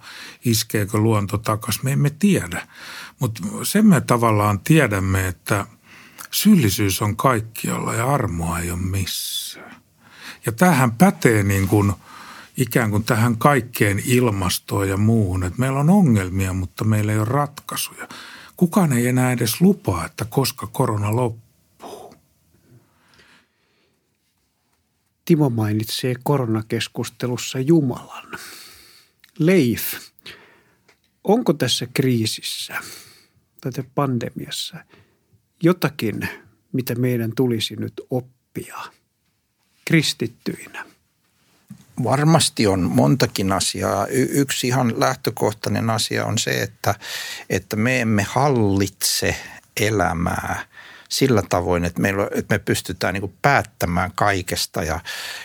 iskeekö 0.46 0.98
luonto 0.98 1.38
takaisin, 1.38 1.82
me 1.84 1.92
emme 1.92 2.10
tiedä. 2.10 2.68
Mutta 3.20 3.42
sen 3.64 3.86
me 3.86 4.02
tavallaan 4.02 4.60
tiedämme, 4.60 5.28
että 5.28 5.66
syyllisyys 6.32 7.02
on 7.02 7.16
kaikkialla 7.16 7.94
ja 7.94 8.14
armoa 8.14 8.60
ei 8.60 8.72
ole 8.72 8.80
missään. 8.80 9.76
Ja 10.46 10.52
tähän 10.52 10.92
pätee 10.92 11.44
niin 11.44 11.68
kuin 11.68 11.94
ikään 12.58 12.92
kuin 12.92 13.04
tähän 13.04 13.38
kaikkeen 13.38 14.02
ilmastoon 14.06 14.90
ja 14.90 14.98
muuhun, 14.98 15.44
että 15.44 15.60
meillä 15.60 15.80
on 15.80 15.90
ongelmia, 15.90 16.54
mutta 16.54 16.84
meillä 16.84 17.12
ei 17.12 17.18
ole 17.18 17.26
ratkaisuja. 17.26 18.08
Kukaan 18.56 18.94
ei 18.94 19.08
enää 19.08 19.32
edes 19.32 19.62
lupaa, 19.62 20.06
että 20.06 20.26
koska 20.26 20.68
korona 20.68 21.16
loppuu 21.16 21.49
Timo 25.30 25.50
mainitsee 25.50 26.16
koronakeskustelussa 26.24 27.60
Jumalan. 27.60 28.40
Leif, 29.40 29.94
onko 31.24 31.54
tässä 31.54 31.88
kriisissä 31.94 32.76
tai 33.62 33.72
pandemiassa 33.96 34.78
jotakin, 35.64 36.30
mitä 36.72 36.96
meidän 36.96 37.32
tulisi 37.36 37.76
nyt 37.76 37.94
oppia 38.10 38.78
kristittyinä? 39.86 40.86
Varmasti 42.04 42.68
on 42.68 42.80
montakin 42.80 43.52
asiaa. 43.52 44.08
Y- 44.08 44.30
yksi 44.32 44.68
ihan 44.68 45.00
lähtökohtainen 45.00 45.90
asia 45.90 46.26
on 46.26 46.38
se, 46.38 46.62
että, 46.62 46.96
että 47.50 47.76
me 47.76 48.02
emme 48.02 48.24
hallitse 48.24 49.36
elämää 49.82 50.69
sillä 51.10 51.44
tavoin, 51.50 51.86
että, 51.86 52.02
meillä, 52.02 52.28
että 52.36 52.56
me 52.56 52.60
pystytään 52.60 53.14
niin 53.14 53.34
päättämään 53.42 54.12
kaikesta. 54.16 54.84
Ja 54.84 55.00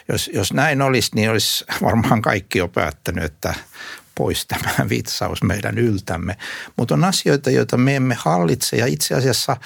jos, 0.09 0.31
jos 0.33 0.53
näin 0.53 0.83
olisi, 0.83 1.11
niin 1.15 1.31
olisi 1.31 1.65
varmaan 1.83 2.23
kaikki 2.23 2.59
jo 2.59 2.69
päättänyt, 2.69 3.25
että 3.25 3.55
pois 4.15 4.47
tämä 4.47 4.73
vitsaus 4.91 5.43
meidän 5.43 5.79
yltämme. 5.79 6.37
Mutta 6.77 6.95
on 6.95 7.05
asioita, 7.05 7.51
joita 7.51 7.77
me 7.77 7.97
emme 7.97 8.17
hallitse 8.19 8.77
ja 8.77 8.87
itse 8.87 9.15
asiassa 9.15 9.57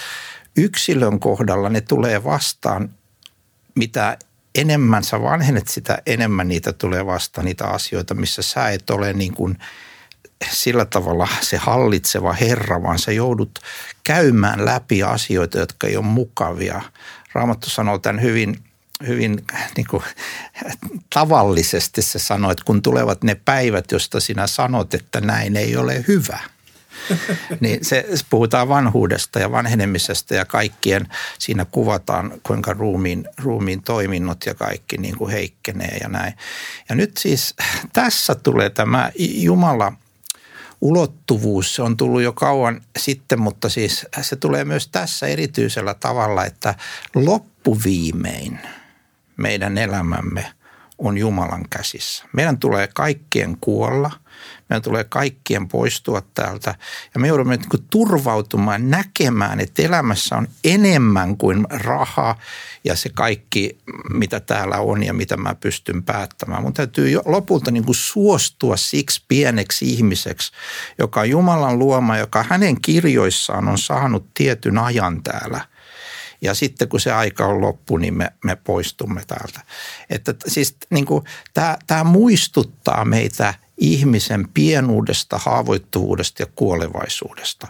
yksilön 0.56 1.20
kohdalla 1.20 1.68
ne 1.68 1.80
tulee 1.80 2.24
vastaan, 2.24 2.94
mitä 3.74 4.18
enemmän 4.54 5.04
sä 5.04 5.22
vanhenet, 5.22 5.68
sitä 5.68 5.98
enemmän 6.06 6.48
niitä 6.48 6.72
tulee 6.72 7.06
vastaan, 7.06 7.44
niitä 7.44 7.66
asioita, 7.66 8.14
missä 8.14 8.42
sä 8.42 8.68
et 8.68 8.90
ole 8.90 9.12
niin 9.12 9.34
kuin– 9.34 9.58
sillä 10.50 10.84
tavalla 10.84 11.28
se 11.40 11.56
hallitseva 11.56 12.32
Herra, 12.32 12.82
vaan 12.82 12.98
sä 12.98 13.12
joudut 13.12 13.58
käymään 14.04 14.64
läpi 14.64 15.02
asioita, 15.02 15.58
jotka 15.58 15.86
ei 15.86 15.96
ole 15.96 16.04
mukavia. 16.04 16.82
Raamattu 17.32 17.70
sanoo 17.70 17.98
tämän 17.98 18.22
hyvin, 18.22 18.56
hyvin 19.06 19.44
niin 19.76 19.86
kuin, 19.90 20.02
tavallisesti. 21.14 22.02
Se 22.02 22.18
sanoo, 22.18 22.50
että 22.50 22.64
kun 22.64 22.82
tulevat 22.82 23.24
ne 23.24 23.34
päivät, 23.34 23.92
josta 23.92 24.20
sinä 24.20 24.46
sanot, 24.46 24.94
että 24.94 25.20
näin 25.20 25.56
ei 25.56 25.76
ole 25.76 26.04
hyvä– 26.08 26.38
niin 27.60 27.84
se, 27.84 28.06
puhutaan 28.30 28.68
vanhuudesta 28.68 29.38
ja 29.38 29.52
vanhenemisesta 29.52 30.34
ja 30.34 30.44
kaikkien, 30.44 31.08
siinä 31.38 31.64
kuvataan 31.64 32.32
kuinka 32.42 32.72
ruumiin, 32.72 33.24
ruumiin 33.42 33.82
toiminnot 33.82 34.46
ja 34.46 34.54
kaikki 34.54 34.98
niin 34.98 35.16
kuin 35.16 35.30
heikkenee 35.30 35.96
ja 36.02 36.08
näin. 36.08 36.34
Ja 36.88 36.94
nyt 36.94 37.16
siis 37.16 37.54
tässä 37.92 38.34
tulee 38.34 38.70
tämä 38.70 39.10
Jumala– 39.18 39.92
ulottuvuus, 40.80 41.74
se 41.74 41.82
on 41.82 41.96
tullut 41.96 42.22
jo 42.22 42.32
kauan 42.32 42.80
sitten, 42.98 43.40
mutta 43.40 43.68
siis 43.68 44.06
se 44.20 44.36
tulee 44.36 44.64
myös 44.64 44.88
tässä 44.88 45.26
erityisellä 45.26 45.94
tavalla, 45.94 46.44
että 46.44 46.74
loppuviimein 47.14 48.58
meidän 49.36 49.78
elämämme 49.78 50.52
on 50.98 51.18
Jumalan 51.18 51.64
käsissä. 51.70 52.24
Meidän 52.32 52.58
tulee 52.58 52.88
kaikkien 52.94 53.56
kuolla, 53.60 54.10
meidän 54.68 54.82
tulee 54.82 55.04
kaikkien 55.04 55.68
poistua 55.68 56.22
täältä 56.34 56.74
ja 57.14 57.20
me 57.20 57.28
joudumme 57.28 57.56
niin 57.56 57.84
turvautumaan 57.90 58.90
näkemään, 58.90 59.60
että 59.60 59.82
elämässä 59.82 60.36
on 60.36 60.48
enemmän 60.64 61.36
kuin 61.36 61.66
raha 61.70 62.36
ja 62.84 62.96
se 62.96 63.08
kaikki, 63.08 63.78
mitä 64.10 64.40
täällä 64.40 64.76
on 64.76 65.02
ja 65.02 65.14
mitä 65.14 65.36
mä 65.36 65.54
pystyn 65.54 66.02
päättämään. 66.02 66.62
Mun 66.62 66.74
täytyy 66.74 67.10
jo 67.10 67.22
lopulta 67.24 67.70
niin 67.70 67.84
kuin 67.84 67.94
suostua 67.94 68.76
siksi 68.76 69.24
pieneksi 69.28 69.92
ihmiseksi, 69.92 70.52
joka 70.98 71.20
on 71.20 71.30
Jumalan 71.30 71.78
luoma, 71.78 72.18
joka 72.18 72.44
hänen 72.48 72.80
kirjoissaan 72.80 73.68
on 73.68 73.78
saanut 73.78 74.26
tietyn 74.34 74.78
ajan 74.78 75.22
täällä– 75.22 75.60
ja 76.40 76.54
sitten 76.54 76.88
kun 76.88 77.00
se 77.00 77.12
aika 77.12 77.46
on 77.46 77.60
loppu, 77.60 77.96
niin 77.96 78.14
me, 78.14 78.32
me 78.44 78.56
poistumme 78.56 79.22
täältä. 79.26 79.60
Että 80.10 80.34
siis 80.46 80.76
niin 80.90 81.06
kuin, 81.06 81.24
tämä, 81.54 81.76
tämä 81.86 82.04
muistuttaa 82.04 83.04
meitä 83.04 83.54
ihmisen 83.78 84.48
pienuudesta, 84.54 85.38
haavoittuvuudesta 85.38 86.42
ja 86.42 86.46
kuolevaisuudesta 86.54 87.66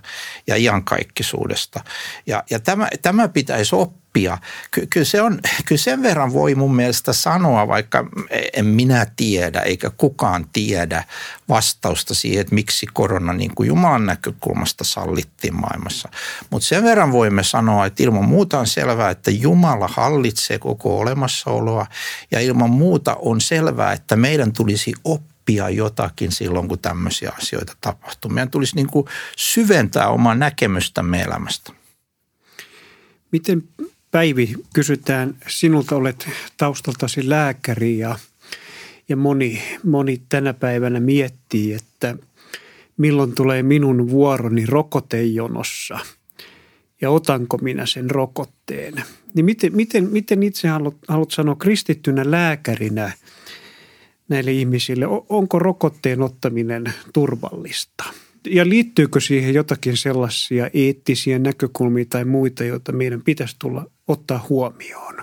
ja 0.47 0.57
iankaikkisuudesta. 0.57 1.85
Ja, 2.27 2.43
ja 2.51 2.59
tämä, 2.59 2.89
tämä 3.03 3.29
pitäisi 3.29 3.75
oppia. 3.75 4.39
Ky- 4.71 4.87
kyllä, 4.91 5.05
se 5.05 5.23
on, 5.23 5.41
kyllä 5.67 5.79
sen 5.79 6.03
verran 6.03 6.33
voi 6.33 6.55
mun 6.55 6.77
mielestä 6.77 7.13
sanoa, 7.13 7.69
vaikka 7.69 8.05
en 8.53 8.67
minä 8.67 9.07
tiedä 9.17 9.61
eikä 9.61 9.91
kukaan 9.91 10.47
tiedä 10.53 11.05
vastausta 11.49 12.15
siihen, 12.15 12.41
että 12.41 12.55
miksi 12.55 12.87
korona 12.93 13.33
niin 13.33 13.55
kuin 13.55 13.67
Jumalan 13.67 14.07
näkökulmasta 14.07 14.85
sallittiin 14.85 15.55
maailmassa. 15.55 16.09
Mutta 16.51 16.69
sen 16.69 16.85
verran 16.85 17.13
voimme 17.13 17.43
sanoa, 17.43 17.87
että 17.87 18.03
ilman 18.03 18.25
muuta 18.25 18.59
on 18.59 18.67
selvää, 18.67 19.11
että 19.11 19.31
Jumala 19.31 19.89
hallitsee 19.89 20.59
koko 20.59 20.99
olemassaoloa 20.99 21.87
ja 22.31 22.41
ilman 22.41 22.71
muuta 22.71 23.17
on 23.19 23.41
selvää, 23.41 23.93
että 23.93 24.17
meidän 24.17 24.53
tulisi 24.53 24.93
oppia 25.05 25.38
jotakin 25.55 26.33
silloin, 26.33 26.69
kun 26.69 26.79
tämmöisiä 26.79 27.33
asioita 27.39 27.77
tapahtuu. 27.81 28.31
Meidän 28.31 28.51
tulisi 28.51 28.77
niin 28.77 28.87
kuin 28.87 29.07
syventää 29.37 30.09
omaa 30.09 30.35
näkemystämme 30.35 31.23
elämästä. 31.23 31.73
Miten 33.33 33.63
Päivi, 34.11 34.55
kysytään, 34.75 35.37
sinulta 35.47 35.97
olet 35.97 36.29
taustaltasi 36.57 37.29
lääkäri 37.29 37.99
ja, 37.99 38.19
ja 39.09 39.17
moni, 39.17 39.63
moni 39.85 40.23
tänä 40.29 40.55
päivänä 40.55 41.01
miettii, 41.01 41.73
että 41.73 42.17
milloin 42.97 43.35
tulee 43.35 43.63
minun 43.63 44.11
vuoroni 44.11 44.67
rokotejonossa 44.67 45.99
ja 47.01 47.11
otanko 47.11 47.59
minä 47.59 47.87
sen 47.87 48.11
rokotteen. 48.11 48.95
Niin 49.35 49.45
miten, 49.45 49.77
miten, 49.77 50.09
miten 50.09 50.43
itse 50.43 50.69
haluat, 50.69 50.97
haluat 51.09 51.31
sanoa 51.31 51.57
kristittynä 51.57 52.31
lääkärinä 52.31 53.13
näille 54.29 54.53
ihmisille, 54.53 55.07
onko 55.29 55.59
rokotteen 55.59 56.23
ottaminen 56.23 56.85
turvallista– 57.13 58.05
ja 58.51 58.69
liittyykö 58.69 59.21
siihen 59.21 59.55
jotakin 59.55 59.97
sellaisia 59.97 60.71
eettisiä 60.75 61.39
näkökulmia 61.39 62.05
tai 62.11 62.25
muita, 62.25 62.65
joita 62.65 62.93
meidän 62.93 63.23
pitäisi 63.23 63.57
tulla 63.59 63.85
ottaa 64.09 64.47
huomioon? 64.49 65.17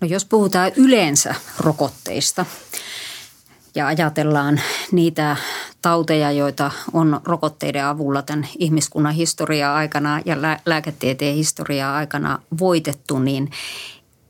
No 0.00 0.08
jos 0.08 0.24
puhutaan 0.24 0.72
yleensä 0.76 1.34
rokotteista 1.58 2.46
ja 3.74 3.86
ajatellaan 3.86 4.60
niitä 4.92 5.36
tauteja, 5.82 6.32
joita 6.32 6.70
on 6.92 7.20
rokotteiden 7.24 7.84
avulla 7.84 8.22
tämän 8.22 8.48
ihmiskunnan 8.58 9.14
historiaa 9.14 9.76
aikana 9.76 10.20
ja 10.24 10.36
lääketieteen 10.66 11.34
historiaa 11.34 11.96
aikana 11.96 12.42
voitettu, 12.58 13.18
niin 13.18 13.50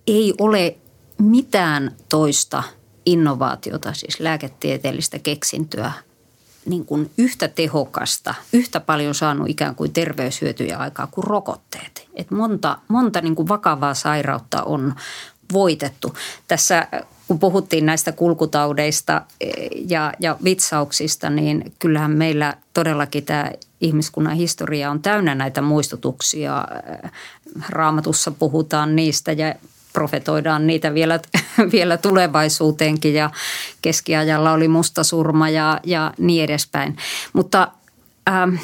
ei 0.06 0.34
ole 0.38 0.76
mitään 1.18 1.96
toista 2.08 2.62
innovaatiota, 3.06 3.92
siis 3.92 4.20
lääketieteellistä 4.20 5.18
keksintöä 5.18 5.92
niin 6.66 6.86
kuin 6.86 7.10
yhtä 7.18 7.48
tehokasta, 7.48 8.34
yhtä 8.52 8.80
paljon 8.80 9.14
saanut 9.14 9.48
ikään 9.48 9.74
kuin 9.74 9.92
terveyshyötyjä 9.92 10.76
aikaa 10.76 11.06
kuin 11.06 11.24
rokotteet. 11.24 12.08
Et 12.14 12.30
monta 12.30 12.78
monta 12.88 13.20
niin 13.20 13.34
kuin 13.34 13.48
vakavaa 13.48 13.94
sairautta 13.94 14.62
on 14.62 14.94
voitettu. 15.52 16.14
Tässä 16.48 16.86
kun 17.28 17.38
puhuttiin 17.38 17.86
näistä 17.86 18.12
kulkutaudeista 18.12 19.22
e, 19.40 19.50
ja, 19.88 20.12
ja 20.20 20.36
vitsauksista, 20.44 21.30
niin 21.30 21.72
kyllähän 21.78 22.10
meillä 22.10 22.56
todellakin 22.74 23.24
tämä 23.24 23.50
ihmiskunnan 23.80 24.36
historia 24.36 24.90
on 24.90 25.02
täynnä 25.02 25.34
näitä 25.34 25.62
muistutuksia. 25.62 26.64
Raamatussa 27.68 28.30
puhutaan 28.30 28.96
niistä 28.96 29.32
ja 29.32 29.54
profetoidaan 29.92 30.66
niitä 30.66 30.94
vielä, 30.94 31.20
vielä 31.72 31.96
tulevaisuuteenkin 31.96 33.14
ja 33.14 33.30
keskiajalla 33.82 34.52
oli 34.52 34.68
mustasurma 34.68 35.48
ja, 35.48 35.80
ja 35.84 36.12
niin 36.18 36.44
edespäin. 36.44 36.96
Mutta 37.32 37.68
ähm, 38.28 38.54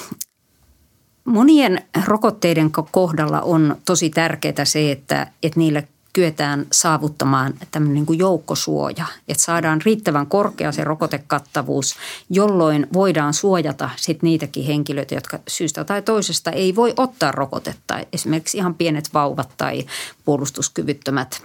monien 1.24 1.82
rokotteiden 2.04 2.70
kohdalla 2.90 3.40
on 3.40 3.76
tosi 3.84 4.10
tärkeää 4.10 4.64
se, 4.64 4.92
että, 4.92 5.26
että 5.42 5.60
niillä 5.60 5.82
kyetään 6.12 6.66
saavuttamaan 6.72 7.54
tämmöinen 7.70 7.94
niin 7.94 8.06
kuin 8.06 8.18
joukkosuoja, 8.18 9.06
että 9.28 9.42
saadaan 9.42 9.82
riittävän 9.84 10.26
korkea 10.26 10.72
se 10.72 10.84
rokotekattavuus, 10.84 11.96
jolloin 12.30 12.86
voidaan 12.92 13.34
suojata 13.34 13.90
sit 13.96 14.22
niitäkin 14.22 14.64
henkilöitä, 14.64 15.14
jotka 15.14 15.38
syystä 15.48 15.84
tai 15.84 16.02
toisesta 16.02 16.50
ei 16.50 16.76
voi 16.76 16.94
ottaa 16.96 17.32
rokotetta. 17.32 17.98
Esimerkiksi 18.12 18.58
ihan 18.58 18.74
pienet 18.74 19.14
vauvat 19.14 19.48
tai 19.56 19.86
puolustuskyvyttömät 20.24 21.42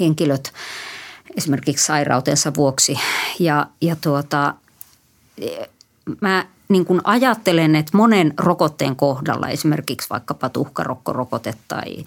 henkilöt 0.00 0.52
esimerkiksi 1.36 1.86
sairautensa 1.86 2.54
vuoksi. 2.54 2.98
Ja, 3.38 3.66
ja 3.80 3.96
tuota, 3.96 4.54
mä 6.20 6.46
niin 6.68 6.84
kuin 6.84 7.00
ajattelen, 7.04 7.76
että 7.76 7.96
monen 7.96 8.34
rokotteen 8.38 8.96
kohdalla, 8.96 9.48
esimerkiksi 9.48 10.10
vaikkapa 10.10 10.48
tuhkarokkorokote 10.48 11.54
tai 11.68 12.04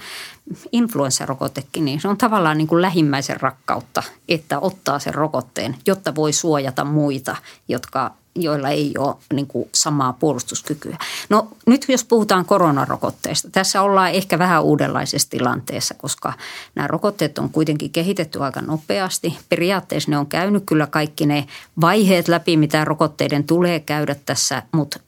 influenssarokotekin, 0.72 1.86
niin 1.86 2.02
se 2.02 2.08
on 2.08 2.18
tavallaan 2.18 2.58
niin 2.58 2.68
kuin 2.68 2.82
lähimmäisen 2.82 3.42
rakkautta, 3.42 4.04
että 4.30 4.60
ottaa 4.60 5.00
sen 5.00 5.14
rokotteen, 5.14 5.76
jotta 5.86 6.16
voi 6.16 6.34
suojata 6.34 6.86
muita, 6.86 7.36
jotka 7.68 8.14
joilla 8.36 8.70
ei 8.70 8.94
ole 8.98 9.16
niin 9.34 9.48
kuin 9.48 9.70
samaa 9.76 10.14
puolustuskykyä. 10.14 10.98
No 11.30 11.48
nyt 11.68 11.86
jos 11.88 12.04
puhutaan 12.04 12.46
koronarokotteista, 12.46 13.50
tässä 13.52 13.82
ollaan 13.82 14.12
ehkä 14.12 14.40
vähän 14.40 14.64
uudenlaisessa 14.64 15.30
tilanteessa, 15.30 15.94
koska 15.94 16.34
nämä 16.76 16.88
rokotteet 16.88 17.38
on 17.38 17.50
kuitenkin 17.50 17.92
kehitetty 17.92 18.44
aika 18.44 18.62
nopeasti. 18.62 19.38
Periaatteessa 19.50 20.12
ne 20.12 20.18
on 20.18 20.28
käynyt 20.28 20.64
kyllä 20.66 20.88
kaikki 20.88 21.26
ne 21.26 21.48
vaiheet 21.82 22.28
läpi, 22.28 22.58
mitä 22.58 22.86
rokotteiden 22.86 23.44
tulee 23.44 23.80
käydä 23.80 24.16
tässä, 24.26 24.64
mutta 24.72 25.00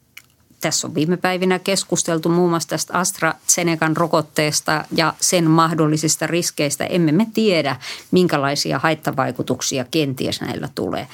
tässä 0.60 0.86
on 0.86 0.94
viime 0.94 1.16
päivinä 1.16 1.58
keskusteltu 1.58 2.28
muun 2.28 2.50
muassa 2.50 2.68
tästä 2.68 2.98
AstraZenecan 2.98 3.96
rokotteesta 3.96 4.84
ja 4.96 5.14
sen 5.20 5.50
mahdollisista 5.50 6.26
riskeistä. 6.26 6.84
Emme 6.84 7.12
me 7.12 7.26
tiedä, 7.34 7.76
minkälaisia 8.10 8.78
haittavaikutuksia 8.78 9.84
kenties 9.90 10.40
näillä 10.40 10.68
tulee. 10.74 11.08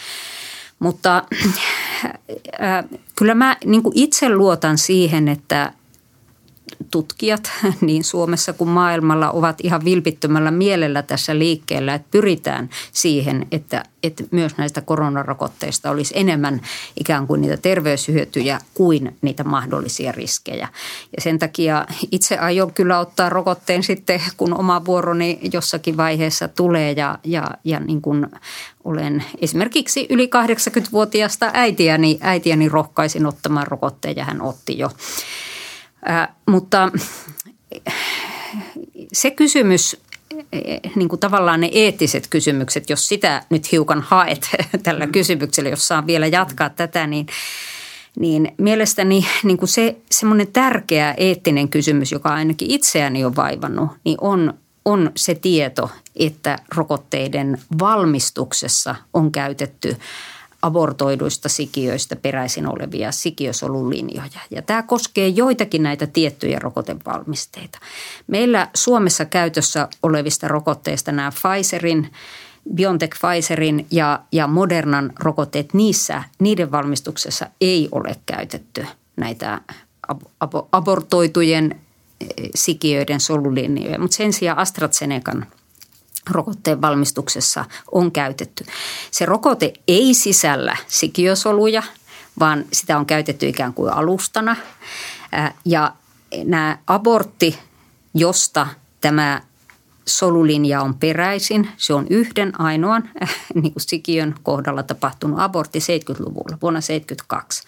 Mutta 0.81 1.17
äh, 2.63 2.85
kyllä 3.17 3.35
mä 3.35 3.57
niin 3.65 3.83
itse 3.95 4.29
luotan 4.29 4.79
siihen, 4.79 5.29
että 5.29 5.73
tutkijat 6.91 7.51
niin 7.81 8.05
Suomessa 8.05 8.53
kuin 8.53 8.71
maailmalla 8.71 9.31
ovat 9.31 9.57
ihan 9.63 9.85
vilpittömällä 9.85 10.51
mielellä 10.51 11.03
tässä 11.03 11.39
liikkeellä, 11.39 11.95
että 11.95 12.09
pyritään 12.11 12.71
siihen, 12.93 13.47
että, 13.53 13.85
että 14.03 14.25
myös 14.31 14.57
näistä 14.57 14.81
koronarokotteista 14.81 15.91
olisi 15.91 16.15
enemmän 16.17 16.61
ikään 17.01 17.27
kuin 17.27 17.41
niitä 17.41 17.57
terveyshyötyjä 17.57 18.61
kuin 18.75 19.17
niitä 19.23 19.45
mahdollisia 19.45 20.13
riskejä. 20.13 20.69
Ja 21.17 21.23
sen 21.23 21.39
takia 21.39 21.87
itse 22.13 22.39
aion 22.39 22.73
kyllä 22.73 22.99
ottaa 22.99 23.29
rokotteen 23.29 23.83
sitten, 23.83 24.23
kun 24.37 24.59
oma 24.59 24.85
vuoroni 24.85 25.39
jossakin 25.53 25.97
vaiheessa 25.97 26.49
tulee 26.49 26.93
ja, 26.93 27.19
ja, 27.25 27.51
ja 27.65 27.81
niin 27.81 28.03
kuin 28.03 28.27
olen 28.85 29.25
esimerkiksi 29.41 30.07
yli 30.11 30.27
80-vuotiaasta 30.27 31.51
äitiäni, 31.55 32.19
äitiäni 32.21 32.69
rohkaisin 32.69 33.27
ottamaan 33.27 33.67
rokotteen 33.67 34.17
ja 34.17 34.25
hän 34.25 34.43
otti 34.43 34.79
jo. 34.79 34.91
Ää, 36.05 36.35
mutta 36.47 36.93
se 39.13 39.31
kysymys, 39.31 39.97
niin 40.95 41.09
kuin 41.09 41.21
tavallaan 41.21 41.61
ne 41.61 41.71
eettiset 41.73 42.27
kysymykset, 42.27 42.91
jos 42.91 43.09
sitä 43.09 43.43
nyt 43.51 43.73
hiukan 43.73 44.01
haet 44.01 44.51
tällä 44.83 45.07
kysymyksellä, 45.07 45.71
jos 45.71 45.89
saan 45.89 46.07
vielä 46.07 46.27
jatkaa 46.27 46.71
tätä, 46.71 47.07
niin 47.07 47.27
niin 48.19 48.53
mielestäni 48.59 49.27
niin 49.43 49.59
kuin 49.59 49.69
se 49.69 49.97
semmoinen 50.11 50.47
tärkeä 50.53 51.15
eettinen 51.17 51.69
kysymys, 51.69 52.13
joka 52.13 52.29
ainakin 52.29 52.71
itseäni 52.71 53.25
on 53.25 53.37
vaivannut, 53.37 53.91
niin 54.05 54.17
on, 54.21 54.55
on 54.85 55.11
se 55.17 55.35
tieto, 55.35 55.91
että 56.17 56.59
rokotteiden 56.75 57.61
valmistuksessa 57.79 58.95
on 59.15 59.33
käytetty 59.33 59.97
abortoiduista 60.63 61.49
sikiöistä 61.49 62.17
peräisin 62.17 62.67
olevia 62.67 63.13
sikiösolulinjoja. 63.13 64.41
Ja 64.51 64.63
tämä 64.63 64.83
koskee 64.83 65.29
joitakin 65.29 65.83
näitä 65.83 66.07
tiettyjä 66.07 66.59
rokotevalmisteita. 66.59 67.79
Meillä 68.27 68.69
Suomessa 68.75 69.25
käytössä 69.25 69.89
olevista 70.03 70.49
rokotteista 70.49 71.13
nämä 71.13 71.31
Pfizerin, 71.31 72.13
BioNTech 72.75 73.19
Pfizerin 73.21 73.87
ja, 73.91 74.21
ja 74.33 74.47
Modernan 74.47 75.13
rokotteet, 75.19 75.75
niissä, 75.75 76.23
niiden 76.39 76.73
valmistuksessa 76.73 77.47
ei 77.61 77.89
ole 77.93 78.17
käytetty 78.27 78.87
näitä 79.17 79.61
abortoitujen 80.73 81.81
eh, 82.21 82.51
sikiöiden 82.55 83.21
solulinjoja, 83.21 83.99
mutta 83.99 84.17
sen 84.17 84.33
sijaan 84.33 84.59
AstraZenecan– 84.59 85.47
rokotteen 86.31 86.81
valmistuksessa 86.81 87.65
on 87.93 88.13
käytetty. 88.13 88.67
Se 89.11 89.27
rokote 89.27 89.73
ei 89.89 90.15
sisällä 90.15 90.77
sikiösoluja, 90.87 91.83
vaan 92.39 92.65
sitä 92.73 92.99
on 92.99 93.07
käytetty 93.07 93.49
ikään 93.49 93.75
kuin 93.75 93.93
alustana. 93.93 94.57
Ja 95.65 95.93
nämä 96.45 96.79
abortti, 96.87 97.59
josta 98.15 98.67
tämä 99.01 99.43
solulinja 100.19 100.83
on 100.83 100.95
peräisin. 100.95 101.69
Se 101.77 101.95
on 101.95 102.07
yhden 102.11 102.61
ainoan 102.61 103.11
niin 103.55 103.73
kuin 103.73 103.83
sikiön 103.83 104.35
kohdalla 104.43 104.83
tapahtunut 104.83 105.39
abortti 105.41 105.79
70-luvulla, 105.79 106.59
vuonna 106.63 106.81
1972. 106.81 107.63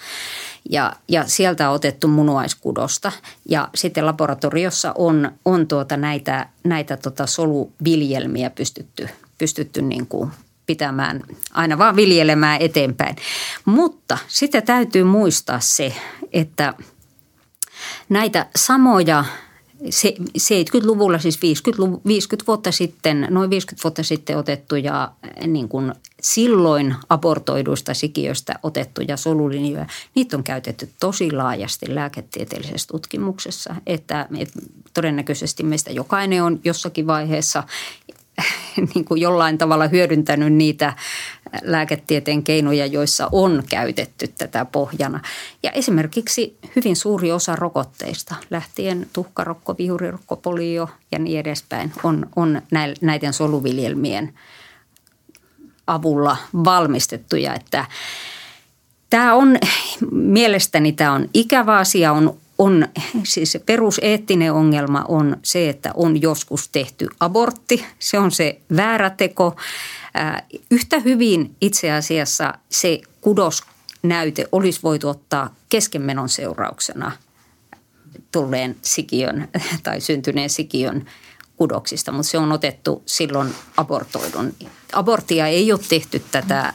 Ja, 0.70 0.92
ja 1.08 1.24
sieltä 1.26 1.68
on 1.68 1.74
otettu 1.74 2.08
munuaiskudosta. 2.08 3.12
Ja 3.48 3.68
sitten 3.74 4.06
laboratoriossa 4.06 4.92
on, 4.98 5.32
on 5.44 5.68
tuota 5.68 5.96
näitä, 5.96 6.48
näitä 6.64 6.96
tota 6.96 7.26
soluviljelmiä 7.26 8.50
pystytty, 8.50 9.08
pystytty 9.38 9.82
niin 9.82 10.06
kuin 10.06 10.30
pitämään, 10.66 11.22
aina 11.52 11.78
vaan 11.78 11.96
viljelemään 11.96 12.60
eteenpäin. 12.60 13.16
Mutta 13.64 14.18
sitten 14.28 14.62
täytyy 14.62 15.04
muistaa 15.04 15.60
se, 15.60 15.94
että 16.32 16.74
näitä 18.08 18.46
samoja 18.56 19.24
70-luvulla, 19.82 21.18
siis 21.18 21.42
50, 21.42 21.98
50 22.06 22.46
vuotta 22.46 22.72
sitten, 22.72 23.26
noin 23.30 23.50
50 23.50 23.82
vuotta 23.84 24.02
sitten 24.02 24.38
otettuja 24.38 25.12
niin 25.46 25.68
kuin 25.68 25.92
silloin 26.20 26.94
abortoiduista 27.08 27.94
sikiöistä 27.94 28.54
otettuja 28.62 29.16
solulinjoja, 29.16 29.86
niitä 30.14 30.36
on 30.36 30.44
käytetty 30.44 30.88
tosi 31.00 31.32
laajasti 31.32 31.94
lääketieteellisessä 31.94 32.88
tutkimuksessa, 32.88 33.74
että, 33.86 34.28
että 34.38 34.60
todennäköisesti 34.94 35.62
meistä 35.62 35.92
jokainen 35.92 36.42
on 36.42 36.60
jossakin 36.64 37.06
vaiheessa 37.06 37.62
niin 38.94 39.04
kuin 39.04 39.20
jollain 39.20 39.58
tavalla 39.58 39.88
hyödyntänyt 39.88 40.52
niitä 40.52 40.92
lääketieteen 41.62 42.42
keinoja, 42.42 42.86
joissa 42.86 43.28
on 43.32 43.62
käytetty 43.70 44.28
tätä 44.38 44.64
pohjana. 44.64 45.20
Ja 45.62 45.70
esimerkiksi 45.70 46.58
hyvin 46.76 46.96
suuri 46.96 47.32
osa 47.32 47.56
rokotteista, 47.56 48.34
lähtien 48.50 49.06
tuhkarokko, 49.12 49.74
vihurirokko, 49.78 50.36
polio 50.36 50.88
ja 51.12 51.18
niin 51.18 51.40
edespäin, 51.40 51.92
on, 52.02 52.26
on 52.36 52.62
näiden 53.00 53.32
soluviljelmien 53.32 54.34
avulla 55.86 56.36
valmistettuja. 56.64 57.54
Että 57.54 57.84
tämä 59.10 59.34
on, 59.34 59.56
mielestäni 60.10 60.92
tämä 60.92 61.12
on 61.12 61.28
ikävä 61.34 61.76
asia, 61.76 62.12
on 62.12 62.41
on, 62.58 62.88
siis 63.24 63.52
se 63.52 63.58
peruseettinen 63.58 64.52
ongelma 64.52 65.04
on 65.08 65.36
se, 65.42 65.68
että 65.68 65.90
on 65.94 66.22
joskus 66.22 66.68
tehty 66.68 67.06
abortti. 67.20 67.84
Se 67.98 68.18
on 68.18 68.30
se 68.30 68.60
väärä 68.76 69.10
teko. 69.10 69.56
Yhtä 70.70 70.98
hyvin 70.98 71.56
itse 71.60 71.92
asiassa 71.92 72.54
se 72.68 73.00
kudosnäyte 73.20 74.48
olisi 74.52 74.80
voitu 74.82 75.08
ottaa 75.08 75.54
keskenmenon 75.68 76.28
seurauksena 76.28 77.12
tulleen 78.32 78.76
sikiön 78.82 79.48
tai 79.82 80.00
syntyneen 80.00 80.50
sikiön 80.50 81.06
kudoksista, 81.56 82.12
mutta 82.12 82.30
se 82.30 82.38
on 82.38 82.52
otettu 82.52 83.02
silloin 83.06 83.54
abortoidun. 83.76 84.54
Aborttia 84.92 85.46
ei 85.46 85.72
ole 85.72 85.80
tehty 85.88 86.22
tätä, 86.30 86.74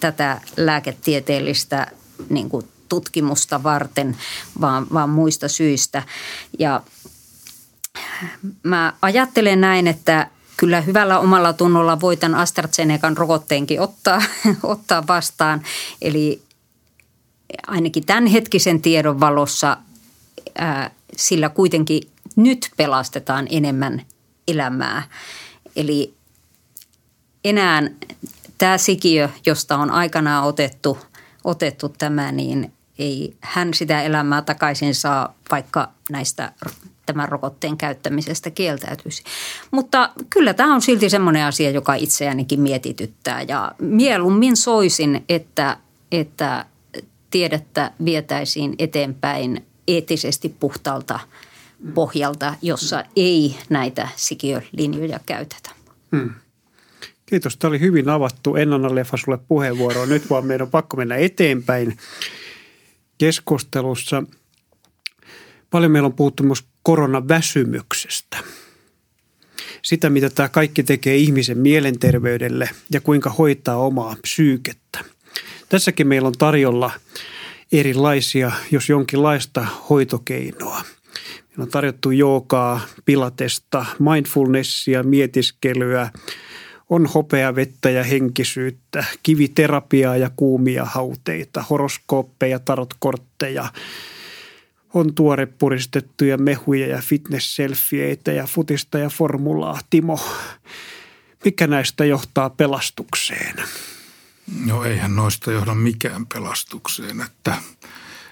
tätä 0.00 0.40
lääketieteellistä 0.56 1.86
niin 2.28 2.48
kuin 2.48 2.68
tutkimusta 2.88 3.62
varten, 3.62 4.16
vaan, 4.60 4.86
vaan 4.92 5.10
muista 5.10 5.48
syistä. 5.48 6.02
Ja 6.58 6.82
mä 8.62 8.92
ajattelen 9.02 9.60
näin, 9.60 9.86
että 9.86 10.30
kyllä 10.56 10.80
hyvällä 10.80 11.18
omalla 11.18 11.52
tunnolla 11.52 12.00
voi 12.00 12.16
tämän 12.16 12.40
AstraZenecan 12.40 13.16
rokotteenkin 13.16 13.80
ottaa, 13.80 14.22
ottaa 14.62 15.06
vastaan. 15.06 15.62
Eli 16.02 16.42
ainakin 17.66 18.06
tämän 18.06 18.26
hetkisen 18.26 18.82
tiedon 18.82 19.20
valossa 19.20 19.76
ää, 20.58 20.90
sillä 21.16 21.48
kuitenkin 21.48 22.02
nyt 22.36 22.70
pelastetaan 22.76 23.46
enemmän 23.50 24.02
elämää. 24.48 25.02
Eli 25.76 26.14
enää 27.44 27.82
tämä 28.58 28.78
sikiö, 28.78 29.28
josta 29.46 29.76
on 29.76 29.90
aikanaan 29.90 30.44
otettu, 30.44 30.98
otettu 31.44 31.88
tämä, 31.88 32.32
niin 32.32 32.72
ei 32.98 33.36
hän 33.40 33.74
sitä 33.74 34.02
elämää 34.02 34.42
takaisin 34.42 34.94
saa, 34.94 35.34
vaikka 35.50 35.88
näistä 36.10 36.52
tämän 37.06 37.28
rokotteen 37.28 37.76
käyttämisestä 37.76 38.50
kieltäytyisi. 38.50 39.22
Mutta 39.70 40.10
kyllä 40.30 40.54
tämä 40.54 40.74
on 40.74 40.82
silti 40.82 41.10
semmoinen 41.10 41.44
asia, 41.44 41.70
joka 41.70 41.94
itseänikin 41.94 42.60
mietityttää 42.60 43.42
ja 43.42 43.72
mieluummin 43.78 44.56
soisin, 44.56 45.24
että, 45.28 45.76
että 46.12 46.64
tiedettä 47.30 47.90
vietäisiin 48.04 48.74
eteenpäin 48.78 49.66
eettisesti 49.88 50.48
puhtaalta 50.48 51.20
pohjalta, 51.94 52.54
jossa 52.62 53.04
ei 53.16 53.56
näitä 53.68 54.08
sikiölinjoja 54.16 55.20
käytetä. 55.26 55.70
Hmm. 56.16 56.30
Kiitos. 57.26 57.56
Tämä 57.56 57.68
oli 57.68 57.80
hyvin 57.80 58.08
avattu. 58.08 58.56
En 58.56 58.72
anna 58.72 58.94
Leffa 58.94 59.16
sulle 59.16 59.38
puheenvuoroa 59.48 60.06
nyt, 60.06 60.30
vaan 60.30 60.46
meidän 60.46 60.64
on 60.64 60.70
pakko 60.70 60.96
mennä 60.96 61.16
eteenpäin 61.16 61.98
keskustelussa. 63.18 64.22
Paljon 65.70 65.92
meillä 65.92 66.06
on 66.06 66.12
puhuttu 66.12 66.42
myös 66.42 66.64
koronaväsymyksestä. 66.82 68.36
Sitä, 69.82 70.10
mitä 70.10 70.30
tämä 70.30 70.48
kaikki 70.48 70.82
tekee 70.82 71.16
ihmisen 71.16 71.58
mielenterveydelle 71.58 72.70
ja 72.92 73.00
kuinka 73.00 73.30
hoitaa 73.30 73.76
omaa 73.76 74.16
psyykettä. 74.22 75.04
Tässäkin 75.68 76.06
meillä 76.06 76.28
on 76.28 76.34
tarjolla 76.38 76.90
erilaisia, 77.72 78.52
jos 78.70 78.88
jonkinlaista 78.88 79.66
hoitokeinoa. 79.90 80.82
Meillä 81.48 81.62
on 81.62 81.70
tarjottu 81.70 82.10
joogaa, 82.10 82.80
pilatesta, 83.04 83.86
mindfulnessia, 83.98 85.02
mietiskelyä, 85.02 86.10
on 86.90 87.06
hopeavettä 87.06 87.90
ja 87.90 88.04
henkisyyttä, 88.04 89.04
kiviterapiaa 89.22 90.16
ja 90.16 90.30
kuumia 90.36 90.84
hauteita, 90.84 91.64
horoskooppeja, 91.70 92.58
tarotkortteja, 92.58 93.72
on 94.94 95.14
tuore 95.14 95.46
puristettuja 95.46 96.38
mehuja 96.38 96.86
ja 96.86 97.02
fitness-selfieitä 97.02 98.32
ja 98.32 98.46
futista 98.46 98.98
ja 98.98 99.08
formulaa. 99.08 99.80
Timo, 99.90 100.20
mikä 101.44 101.66
näistä 101.66 102.04
johtaa 102.04 102.50
pelastukseen? 102.50 103.56
No 104.64 104.84
eihän 104.84 105.16
noista 105.16 105.52
johda 105.52 105.74
mikään 105.74 106.26
pelastukseen, 106.26 107.20
että 107.20 107.54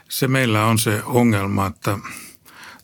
se 0.09 0.29
meillä 0.29 0.67
on 0.67 0.79
se 0.79 1.03
ongelma, 1.05 1.67
että 1.67 1.99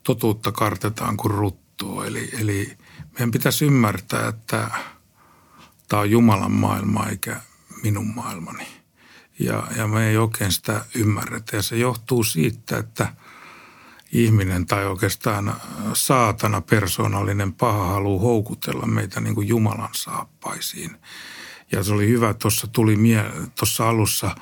totuutta 0.03 0.53
kartetaan 0.53 1.17
kuin 1.17 1.31
ruttua. 1.31 2.07
Eli, 2.07 2.31
eli 2.41 2.77
meidän 3.13 3.31
pitäisi 3.31 3.65
ymmärtää, 3.65 4.29
että– 4.29 4.71
tämä 5.91 6.01
on 6.01 6.11
Jumalan 6.11 6.53
maailma 6.53 7.07
eikä 7.07 7.41
minun 7.83 8.15
maailmani. 8.15 8.67
Ja, 9.39 9.67
ja 9.77 9.87
me 9.87 10.09
ei 10.09 10.17
oikein 10.17 10.53
sitä 10.53 10.85
ymmärretä. 10.95 11.57
Ja 11.57 11.63
se 11.63 11.77
johtuu 11.77 12.25
siitä, 12.25 12.79
että 12.79 13.15
ihminen 14.13 14.67
tai 14.67 14.87
oikeastaan 14.87 15.55
saatana 15.93 16.61
persoonallinen 16.61 17.53
paha 17.53 17.87
haluaa 17.87 18.23
houkutella 18.23 18.87
meitä 18.87 19.21
niin 19.21 19.35
kuin 19.35 19.49
Jumalan 19.49 19.89
saappaisiin. 19.93 20.97
Ja 21.73 21.83
se 21.83 21.93
oli 21.93 22.09
hyvä, 22.09 22.35
tuossa 22.35 22.67
tuli 22.67 22.99
tuossa 23.59 23.89
alussa 23.89 24.35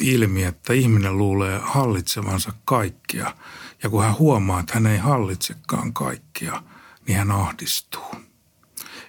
ilmi, 0.00 0.44
että 0.44 0.72
ihminen 0.72 1.18
luulee 1.18 1.60
hallitsevansa 1.62 2.52
kaikkia. 2.64 3.34
Ja 3.82 3.90
kun 3.90 4.04
hän 4.04 4.18
huomaa, 4.18 4.60
että 4.60 4.74
hän 4.74 4.86
ei 4.86 4.98
hallitsekaan 4.98 5.92
kaikkia, 5.92 6.62
niin 7.06 7.18
hän 7.18 7.30
ahdistuu. 7.30 8.14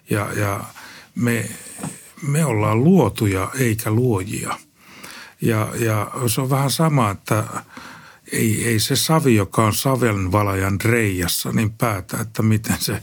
Ja, 0.09 0.33
ja 0.33 0.63
me, 1.15 1.49
me 2.27 2.45
ollaan 2.45 2.83
luotuja 2.83 3.51
eikä 3.59 3.91
luojia. 3.91 4.57
Ja, 5.41 5.69
ja 5.79 6.11
se 6.27 6.41
on 6.41 6.49
vähän 6.49 6.71
sama, 6.71 7.11
että 7.11 7.43
ei, 8.31 8.67
ei 8.67 8.79
se 8.79 8.95
savi, 8.95 9.35
joka 9.35 9.65
on 9.65 9.73
savenvalajan 9.73 10.81
reijassa, 10.81 11.51
niin 11.51 11.73
päätä, 11.73 12.17
että 12.21 12.43
miten 12.43 12.77
se 12.79 13.01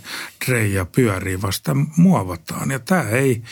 reija 0.48 0.84
pyörii, 0.84 1.42
vasta 1.42 1.76
muovataan. 1.96 2.70
Ja 2.70 2.78
tämä 2.78 3.02
ei 3.02 3.42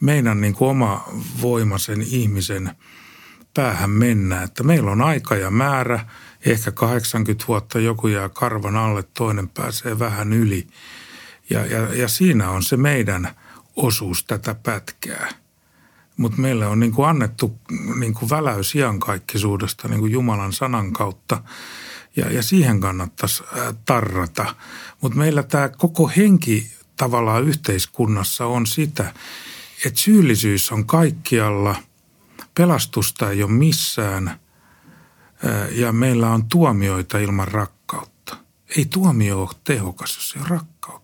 meidän 0.00 0.40
niin 0.40 0.54
kuin 0.54 0.70
oma 0.70 1.04
voima 1.42 1.78
sen 1.78 2.02
ihmisen 2.02 2.70
päähän 3.54 3.90
mennä, 3.90 4.42
että 4.42 4.62
meillä 4.62 4.90
on 4.90 5.02
aika 5.02 5.36
ja 5.36 5.50
määrä, 5.50 6.06
ehkä 6.46 6.70
80 6.70 7.44
vuotta 7.48 7.80
joku 7.80 8.08
jää 8.08 8.28
karvan 8.28 8.76
alle, 8.76 9.02
toinen 9.02 9.48
pääsee 9.48 9.98
vähän 9.98 10.32
yli. 10.32 10.66
Ja, 11.50 11.66
ja, 11.66 11.94
ja 11.94 12.08
siinä 12.08 12.50
on 12.50 12.62
se 12.62 12.76
meidän 12.76 13.30
osuus 13.76 14.24
tätä 14.24 14.54
pätkää. 14.54 15.28
Mutta 16.16 16.40
meille 16.40 16.66
on 16.66 16.80
niin 16.80 16.92
kuin 16.92 17.08
annettu 17.08 17.58
niin 17.98 18.14
kuin 18.14 18.30
väläys 18.30 18.74
iankaikkisuudesta 18.74 19.88
niin 19.88 20.00
kuin 20.00 20.12
Jumalan 20.12 20.52
sanan 20.52 20.92
kautta 20.92 21.42
ja, 22.16 22.32
ja 22.32 22.42
siihen 22.42 22.80
kannattaisi 22.80 23.42
tarrata. 23.84 24.54
Mutta 25.00 25.18
meillä 25.18 25.42
tämä 25.42 25.68
koko 25.68 26.10
henki 26.16 26.70
tavallaan 26.96 27.44
yhteiskunnassa 27.44 28.46
on 28.46 28.66
sitä, 28.66 29.14
että 29.86 30.00
syyllisyys 30.00 30.72
on 30.72 30.86
kaikkialla, 30.86 31.76
pelastusta 32.54 33.30
ei 33.30 33.42
ole 33.42 33.52
missään 33.52 34.40
ja 35.70 35.92
meillä 35.92 36.30
on 36.30 36.44
tuomioita 36.44 37.18
ilman 37.18 37.48
rakkautta. 37.48 38.36
Ei 38.76 38.84
tuomio 38.84 39.42
ole 39.42 39.48
tehokas, 39.64 40.16
jos 40.16 40.34
ei 40.36 40.40
ole 40.40 40.48
rakkautta. 40.48 41.01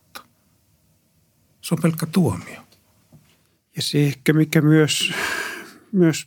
Se 1.68 1.74
on 1.74 1.82
pelkkä 1.82 2.06
tuomio. 2.06 2.60
Ja 3.76 3.82
se 3.82 4.04
ehkä 4.04 4.32
mikä 4.32 4.60
myös, 4.60 5.12
myös 5.92 6.26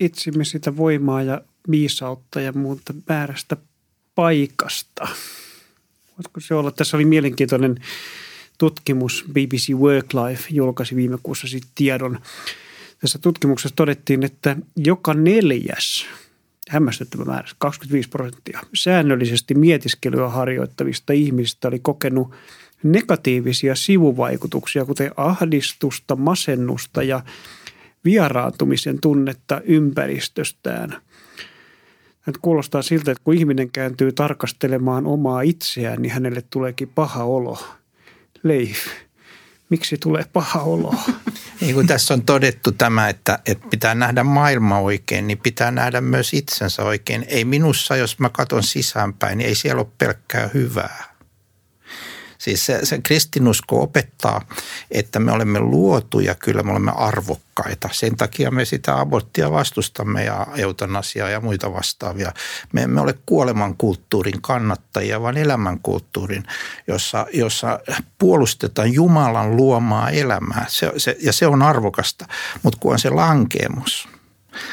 etsimme 0.00 0.44
sitä 0.44 0.76
voimaa 0.76 1.22
ja 1.22 1.40
viisautta 1.70 2.40
ja 2.40 2.52
muuta 2.52 2.94
määrästä 3.08 3.56
paikasta. 4.14 5.08
Voitko 6.18 6.40
se 6.40 6.54
olla? 6.54 6.70
Tässä 6.70 6.96
oli 6.96 7.04
mielenkiintoinen 7.04 7.76
tutkimus. 8.58 9.24
BBC 9.32 9.72
Worklife 9.72 10.44
julkaisi 10.50 10.96
viime 10.96 11.18
kuussa 11.22 11.48
sitten 11.48 11.70
tiedon. 11.74 12.20
Tässä 13.00 13.18
tutkimuksessa 13.18 13.76
todettiin, 13.76 14.22
että 14.22 14.56
joka 14.76 15.14
neljäs, 15.14 16.06
hämmästyttävä 16.68 17.24
määrä, 17.24 17.48
25 17.58 18.08
prosenttia, 18.08 18.60
säännöllisesti 18.74 19.54
mietiskelyä 19.54 20.28
harjoittavista 20.28 21.12
ihmisistä 21.12 21.68
oli 21.68 21.78
kokenut 21.78 22.34
negatiivisia 22.82 23.74
sivuvaikutuksia, 23.74 24.84
kuten 24.84 25.10
ahdistusta, 25.16 26.16
masennusta 26.16 27.02
ja 27.02 27.20
vieraantumisen 28.04 29.00
tunnetta 29.00 29.60
ympäristöstään– 29.64 30.96
että 32.28 32.38
kuulostaa 32.42 32.82
siltä, 32.82 33.12
että 33.12 33.24
kun 33.24 33.34
ihminen 33.34 33.70
kääntyy 33.70 34.12
tarkastelemaan 34.12 35.06
omaa 35.06 35.42
itseään, 35.42 36.02
niin 36.02 36.12
hänelle 36.12 36.42
tuleekin 36.50 36.88
paha 36.88 37.24
olo. 37.24 37.58
Leif, 38.42 38.78
miksi 39.68 39.96
tulee 39.98 40.24
paha 40.32 40.60
olo? 40.60 40.94
Niin 41.60 41.74
kuin 41.74 41.86
tässä 41.86 42.14
on 42.14 42.22
todettu 42.22 42.72
tämä, 42.72 43.08
että, 43.08 43.38
että 43.46 43.68
pitää 43.70 43.94
nähdä 43.94 44.24
maailma 44.24 44.78
oikein, 44.78 45.26
niin 45.26 45.38
pitää 45.38 45.70
nähdä 45.70 46.00
myös 46.00 46.34
itsensä 46.34 46.82
oikein. 46.82 47.24
Ei 47.28 47.44
minussa, 47.44 47.96
jos 47.96 48.18
mä 48.18 48.28
katson 48.28 48.62
sisäänpäin, 48.62 49.38
niin 49.38 49.48
ei 49.48 49.54
siellä 49.54 49.80
ole 49.80 49.88
pelkkää 49.98 50.50
hyvää 50.54 51.11
Siis 52.42 52.66
se, 52.66 52.80
se 52.82 52.98
kristinusko 52.98 53.82
opettaa, 53.82 54.40
että 54.90 55.20
me 55.20 55.32
olemme 55.32 55.60
luotuja, 55.60 56.34
kyllä 56.34 56.62
me 56.62 56.70
olemme 56.70 56.92
arvokkaita. 56.96 57.88
Sen 57.92 58.16
takia 58.16 58.50
me 58.50 58.64
sitä 58.64 59.00
aborttia 59.00 59.52
vastustamme 59.52 60.24
ja 60.24 60.46
eutanasiaa 60.56 61.28
ja 61.28 61.40
muita 61.40 61.72
vastaavia. 61.72 62.32
Me 62.72 62.82
emme 62.82 63.00
ole 63.00 63.14
kuoleman 63.26 63.76
kulttuurin 63.76 64.42
kannattajia, 64.42 65.22
vaan 65.22 65.36
elämän 65.36 65.78
kulttuurin, 65.78 66.44
jossa, 66.86 67.26
jossa 67.32 67.80
puolustetaan 68.18 68.92
Jumalan 68.92 69.56
luomaa 69.56 70.10
elämää. 70.10 70.64
Se, 70.68 70.92
se, 70.96 71.16
ja 71.20 71.32
se 71.32 71.46
on 71.46 71.62
arvokasta, 71.62 72.26
mutta 72.62 72.78
kun 72.80 72.92
on 72.92 72.98
se 72.98 73.10
lankeemus– 73.10 74.08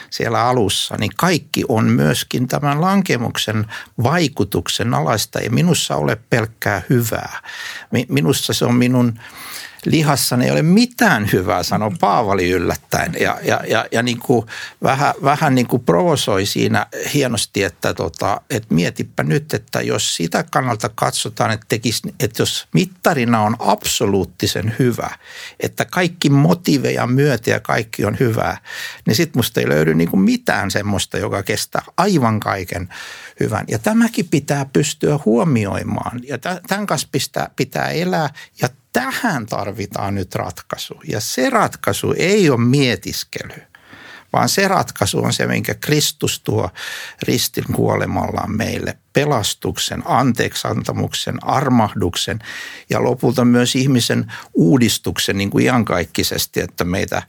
siellä 0.10 0.46
alussa, 0.46 0.96
niin 1.00 1.12
kaikki 1.18 1.64
on 1.68 1.86
myöskin 1.86 2.48
tämän 2.48 2.82
lankemuksen 2.82 3.66
vaikutuksen 4.04 4.94
alaista. 4.94 5.40
Ei 5.40 5.50
minussa 5.50 5.96
ole 5.96 6.18
pelkkää 6.30 6.82
hyvää. 6.90 7.42
Minussa 8.10 8.54
se 8.54 8.66
on 8.66 8.76
minun 8.76 9.20
lihassani 9.86 10.46
ei 10.46 10.52
ole 10.52 10.62
mitään 10.62 11.30
hyvää, 11.34 11.64
sanoi 11.64 11.92
Paavali 12.00 12.52
yllättäen. 12.52 13.14
Ja, 13.20 13.40
ja, 13.44 13.62
ja, 13.68 13.86
ja 13.92 14.04
niin 14.04 14.20
kuin 14.20 14.46
vähän, 14.84 15.14
vähän 15.24 15.56
niin 15.56 15.68
kuin 15.68 15.84
provosoi 15.84 16.46
siinä 16.46 16.88
hienosti, 17.14 17.64
että, 17.64 17.94
tota, 17.94 18.42
että 18.50 18.74
mietipä 18.74 19.24
nyt, 19.24 19.54
että 19.54 19.82
jos 19.82 20.16
sitä 20.16 20.46
kannalta 20.52 20.90
katsotaan, 20.96 21.52
että, 21.52 21.66
tekisi, 21.70 22.16
että 22.20 22.42
jos 22.42 22.68
mittarina 22.74 23.42
on 23.42 23.56
absoluuttisen 23.60 24.76
hyvä, 24.80 25.10
että 25.60 25.86
kaikki 25.86 26.30
motiiveja 26.30 27.08
myötä 27.08 27.50
ja 27.50 27.60
kaikki 27.60 28.06
on 28.06 28.18
hyvää, 28.20 28.58
niin 29.06 29.16
sitten 29.16 29.40
musta 29.40 29.60
ei 29.60 29.70
löydy 29.70 29.94
niin 29.94 30.10
kuin 30.10 30.22
mitään 30.22 30.72
semmoista, 30.72 31.18
joka 31.18 31.44
kestää 31.44 31.82
aivan 31.98 32.40
kaiken 32.40 32.90
hyvän. 33.40 33.66
Ja 33.68 33.80
tämäkin 33.80 34.28
pitää 34.28 34.66
pystyä 34.74 35.20
huomioimaan 35.26 36.22
ja 36.24 36.38
tämän 36.68 36.86
kanssa 36.86 37.08
pitää 37.56 37.90
elää 37.90 38.30
ja 38.62 38.70
tähän 38.94 39.46
tarvitaan 39.46 40.16
nyt 40.16 40.36
ratkaisu. 40.36 41.02
Ja 41.08 41.20
se 41.20 41.50
ratkaisu 41.50 42.14
ei 42.18 42.50
ole 42.50 42.60
mietiskely, 42.60 43.62
vaan 44.34 44.50
se 44.50 44.68
ratkaisu 44.68 45.24
on 45.24 45.34
se, 45.34 45.48
minkä 45.48 45.74
Kristus 45.74 46.40
tuo 46.40 46.70
ristin 47.24 47.64
kuolemallaan 47.74 48.58
meille. 48.58 48.98
Pelastuksen, 49.14 50.04
anteeksantamuksen, 50.06 51.44
armahduksen 51.44 52.40
ja 52.90 53.04
lopulta 53.04 53.46
myös 53.46 53.76
ihmisen 53.76 54.32
uudistuksen 54.54 55.38
niin 55.38 55.50
kuin 55.50 55.66
iankaikkisesti, 55.66 56.60
että 56.60 56.84
meitä, 56.84 57.24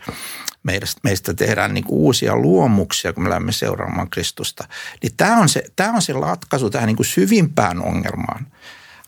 meistä, 1.03 1.35
tehdään 1.35 1.75
niin 1.75 1.85
uusia 1.88 2.37
luomuksia, 2.37 3.12
kun 3.12 3.23
me 3.23 3.29
lähdemme 3.29 3.53
seuraamaan 3.53 4.11
Kristusta. 4.11 4.68
Niin 5.03 5.12
tämä 5.16 5.37
on 5.37 5.49
se, 5.49 5.64
tämä 5.77 5.92
on 5.92 6.03
se 6.03 6.12
ratkaisu 6.12 6.70
tähän 6.70 6.87
niin 6.87 6.96
kuin 6.96 7.07
syvimpään 7.07 7.83
ongelmaan– 7.83 8.46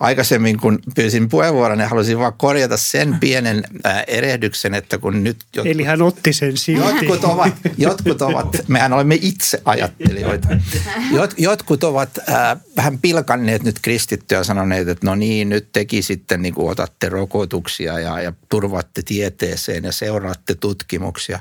aikaisemmin, 0.02 0.58
kun 0.58 0.78
pyysin 0.94 1.28
puheenvuoron, 1.28 1.78
niin 1.78 1.88
halusin 1.88 2.18
vaan 2.18 2.32
korjata 2.32 2.76
sen 2.76 3.16
pienen 3.20 3.64
äh, 3.86 4.04
erehdyksen, 4.06 4.74
että 4.74 4.98
kun 4.98 5.24
nyt... 5.24 5.36
Jotkut, 5.56 5.74
Eli 5.74 5.84
hän 5.84 6.02
otti 6.02 6.32
sen 6.32 6.56
silti. 6.56 6.86
Jotkut 6.86 7.24
ovat, 7.24 7.54
jotkut 7.78 8.22
ovat 8.22 8.64
mehän 8.68 8.92
olemme 8.92 9.18
itse 9.20 9.62
ajattelijoita. 9.64 10.48
Jot, 11.12 11.34
jotkut 11.38 11.84
ovat 11.84 12.18
äh, 12.18 12.56
vähän 12.76 12.98
pilkanneet 12.98 13.62
nyt 13.62 13.78
kristittyä 13.82 14.38
ja 14.38 14.44
sanoneet, 14.44 14.88
että 14.88 15.06
no 15.06 15.14
niin, 15.14 15.48
nyt 15.48 15.68
teki 15.72 16.02
sitten 16.02 16.42
niin 16.42 16.54
kuin 16.54 16.70
otatte 16.70 17.08
rokotuksia 17.08 17.98
ja, 17.98 18.20
ja 18.20 18.32
turvatte 18.48 19.02
tieteeseen 19.02 19.84
ja 19.84 19.92
seuraatte 19.92 20.54
tutkimuksia. 20.54 21.40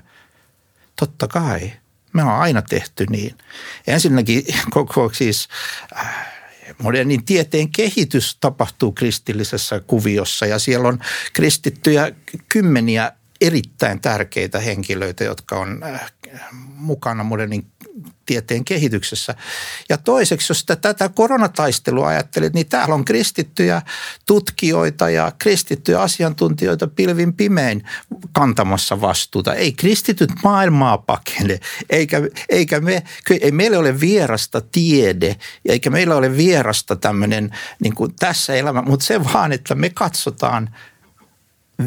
Totta 0.96 1.28
kai. 1.28 1.72
Me 2.14 2.24
on 2.24 2.32
aina 2.32 2.62
tehty 2.62 3.06
niin. 3.10 3.36
Ensinnäkin 3.88 4.44
koko 4.70 5.12
siis... 5.14 5.48
Äh, 5.96 6.41
modernin 6.78 7.26
tieteen 7.26 7.72
kehitys 7.72 8.38
tapahtuu 8.40 8.92
kristillisessä 8.92 9.80
kuviossa. 9.88 10.46
Ja 10.46 10.60
siellä 10.60 10.88
on 10.88 11.00
kristittyjä 11.34 12.12
kymmeniä 12.50 13.12
erittäin 13.42 14.02
tärkeitä 14.02 14.60
henkilöitä, 14.60 15.24
jotka 15.24 15.60
on 15.60 15.84
äh, 15.84 16.12
mukana 16.76 17.24
modernin 17.24 17.66
tieteen 18.26 18.66
kehityksessä. 18.66 19.36
Ja 19.90 19.98
toiseksi, 19.98 20.52
jos 20.52 20.66
tätä 20.82 21.10
koronataistelua 21.10 22.08
ajattelet, 22.08 22.54
niin 22.54 22.70
täällä 22.70 22.96
on 22.96 23.06
kristittyjä 23.06 23.82
tutkijoita 24.26 25.10
ja 25.10 25.32
kristittyjä 25.40 26.02
asiantuntijoita 26.02 26.88
pilvin 26.88 27.34
pimein 27.34 27.84
kantamassa 28.32 29.02
vastuuta. 29.02 29.54
Ei 29.54 29.72
kristityt 29.72 30.32
maailmaa 30.44 30.98
pakene, 30.98 31.60
eikä, 31.90 32.22
eikä 32.50 32.80
me, 32.80 33.04
ei 33.42 33.52
meillä 33.52 33.80
ole 33.80 34.00
vierasta 34.00 34.62
tiede, 34.62 35.36
eikä 35.66 35.90
meillä 35.90 36.16
ole 36.16 36.38
vierasta 36.38 36.96
tämmöinen 36.96 37.58
niin 37.84 37.94
tässä 38.20 38.56
elämä, 38.56 38.82
mutta 38.82 39.06
se 39.06 39.24
vaan, 39.24 39.52
että 39.52 39.76
me 39.76 39.90
katsotaan– 39.90 40.70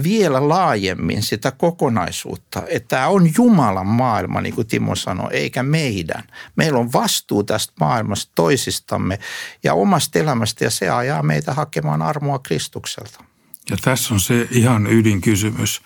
vielä 0.03 0.49
laajemmin 0.49 1.23
sitä 1.23 1.51
kokonaisuutta, 1.51 2.63
että 2.69 2.89
tämä 2.89 3.09
on 3.09 3.31
Jumalan 3.37 3.87
maailma, 3.87 4.41
niin 4.41 4.55
kuin 4.55 4.67
Timo 4.67 4.95
sanoi, 4.95 5.29
eikä 5.33 5.63
meidän. 5.63 6.25
Meillä 6.57 6.79
on 6.79 6.93
vastuu 6.93 7.45
tästä 7.45 7.73
maailmasta 7.81 8.33
toisistamme 8.35 9.19
ja 9.65 9.75
omasta 9.75 10.19
elämästä 10.19 10.65
ja 10.65 10.71
se 10.71 10.91
ajaa 10.91 11.23
meitä 11.23 11.55
hakemaan 11.55 12.03
armoa 12.03 12.39
Kristukselta. 12.39 13.25
Ja 13.71 13.77
tässä 13.83 14.15
on 14.15 14.21
se 14.21 14.49
ihan 14.51 14.87
ydinkysymys, 14.87 15.83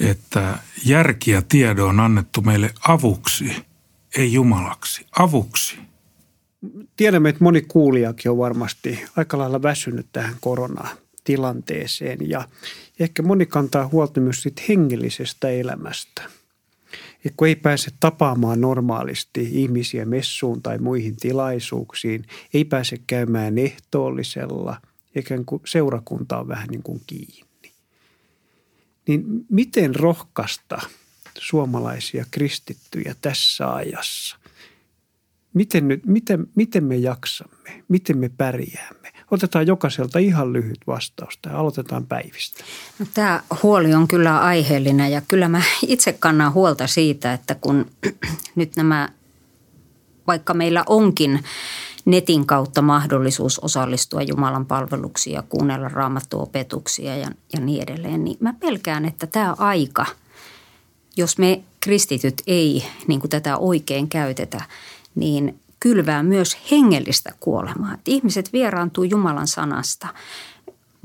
että 0.00 0.58
järki 0.84 1.30
ja 1.30 1.42
tiedo 1.42 1.86
on 1.86 2.00
annettu 2.00 2.40
meille 2.40 2.70
avuksi, 2.88 3.64
ei 4.16 4.32
Jumalaksi, 4.32 5.06
avuksi. 5.18 5.78
Tiedämme, 6.96 7.28
että 7.28 7.44
moni 7.44 7.62
kuulijakin 7.62 8.30
on 8.30 8.38
varmasti 8.38 9.04
aika 9.16 9.38
lailla 9.38 9.62
väsynyt 9.62 10.06
tähän 10.12 10.36
koronaan 10.40 10.96
tilanteeseen 11.24 12.18
ja 12.28 12.48
ehkä 13.00 13.22
moni 13.22 13.46
kantaa 13.46 13.88
huolta 13.88 14.20
myös 14.20 14.42
siitä 14.42 14.62
hengellisestä 14.68 15.48
elämästä. 15.48 16.22
Et 17.24 17.32
kun 17.36 17.48
ei 17.48 17.56
pääse 17.56 17.90
tapaamaan 18.00 18.60
normaalisti 18.60 19.48
ihmisiä 19.52 20.04
messuun 20.04 20.62
tai 20.62 20.78
muihin 20.78 21.16
tilaisuuksiin, 21.16 22.24
ei 22.54 22.64
pääse 22.64 22.98
käymään 23.06 23.58
ehtoollisella, 23.58 24.80
eikä 25.14 25.38
kuin 25.46 25.62
seurakunta 25.66 26.38
on 26.38 26.48
vähän 26.48 26.68
niin 26.68 26.82
kuin 26.82 27.00
kiinni. 27.06 27.72
Niin 29.08 29.24
miten 29.50 29.94
rohkaista 29.94 30.78
suomalaisia 31.38 32.24
kristittyjä 32.30 33.14
tässä 33.20 33.74
ajassa. 33.74 34.36
Miten, 35.54 35.88
nyt, 35.88 36.06
miten, 36.06 36.46
miten 36.54 36.84
me 36.84 36.96
jaksamme? 36.96 37.84
Miten 37.88 38.18
me 38.18 38.28
pärjäämme? 38.28 39.12
Otetaan 39.34 39.66
jokaiselta 39.66 40.18
ihan 40.18 40.52
lyhyt 40.52 40.78
vastaus 40.86 41.38
ja 41.46 41.58
aloitetaan 41.58 42.06
päivistä. 42.06 42.64
No, 42.98 43.06
tämä 43.14 43.40
huoli 43.62 43.94
on 43.94 44.08
kyllä 44.08 44.40
aiheellinen 44.40 45.12
ja 45.12 45.22
kyllä 45.28 45.48
mä 45.48 45.62
itse 45.86 46.12
kannan 46.12 46.52
huolta 46.52 46.86
siitä, 46.86 47.32
että 47.32 47.54
kun 47.54 47.86
nyt 48.56 48.76
nämä, 48.76 49.08
vaikka 50.26 50.54
meillä 50.54 50.84
onkin 50.86 51.44
netin 52.04 52.46
kautta 52.46 52.82
mahdollisuus 52.82 53.58
osallistua 53.58 54.22
Jumalan 54.22 54.66
palveluksiin 54.66 55.34
ja 55.34 55.42
kuunnella 55.42 55.88
raamattuopetuksia 55.88 57.16
ja, 57.16 57.30
ja 57.52 57.60
niin 57.60 57.82
edelleen, 57.82 58.24
niin 58.24 58.36
mä 58.40 58.54
pelkään, 58.60 59.04
että 59.04 59.26
tämä 59.26 59.54
aika, 59.58 60.06
jos 61.16 61.38
me 61.38 61.62
kristityt 61.80 62.42
ei 62.46 62.84
niin 63.06 63.20
kuin 63.20 63.30
tätä 63.30 63.56
oikein 63.56 64.08
käytetä, 64.08 64.64
niin 65.14 65.60
kylvää 65.84 66.22
myös 66.22 66.56
hengellistä 66.70 67.32
kuolemaa. 67.40 67.94
Että 67.94 68.10
ihmiset 68.10 68.52
vieraantuu 68.52 69.04
Jumalan 69.04 69.48
sanasta. 69.48 70.08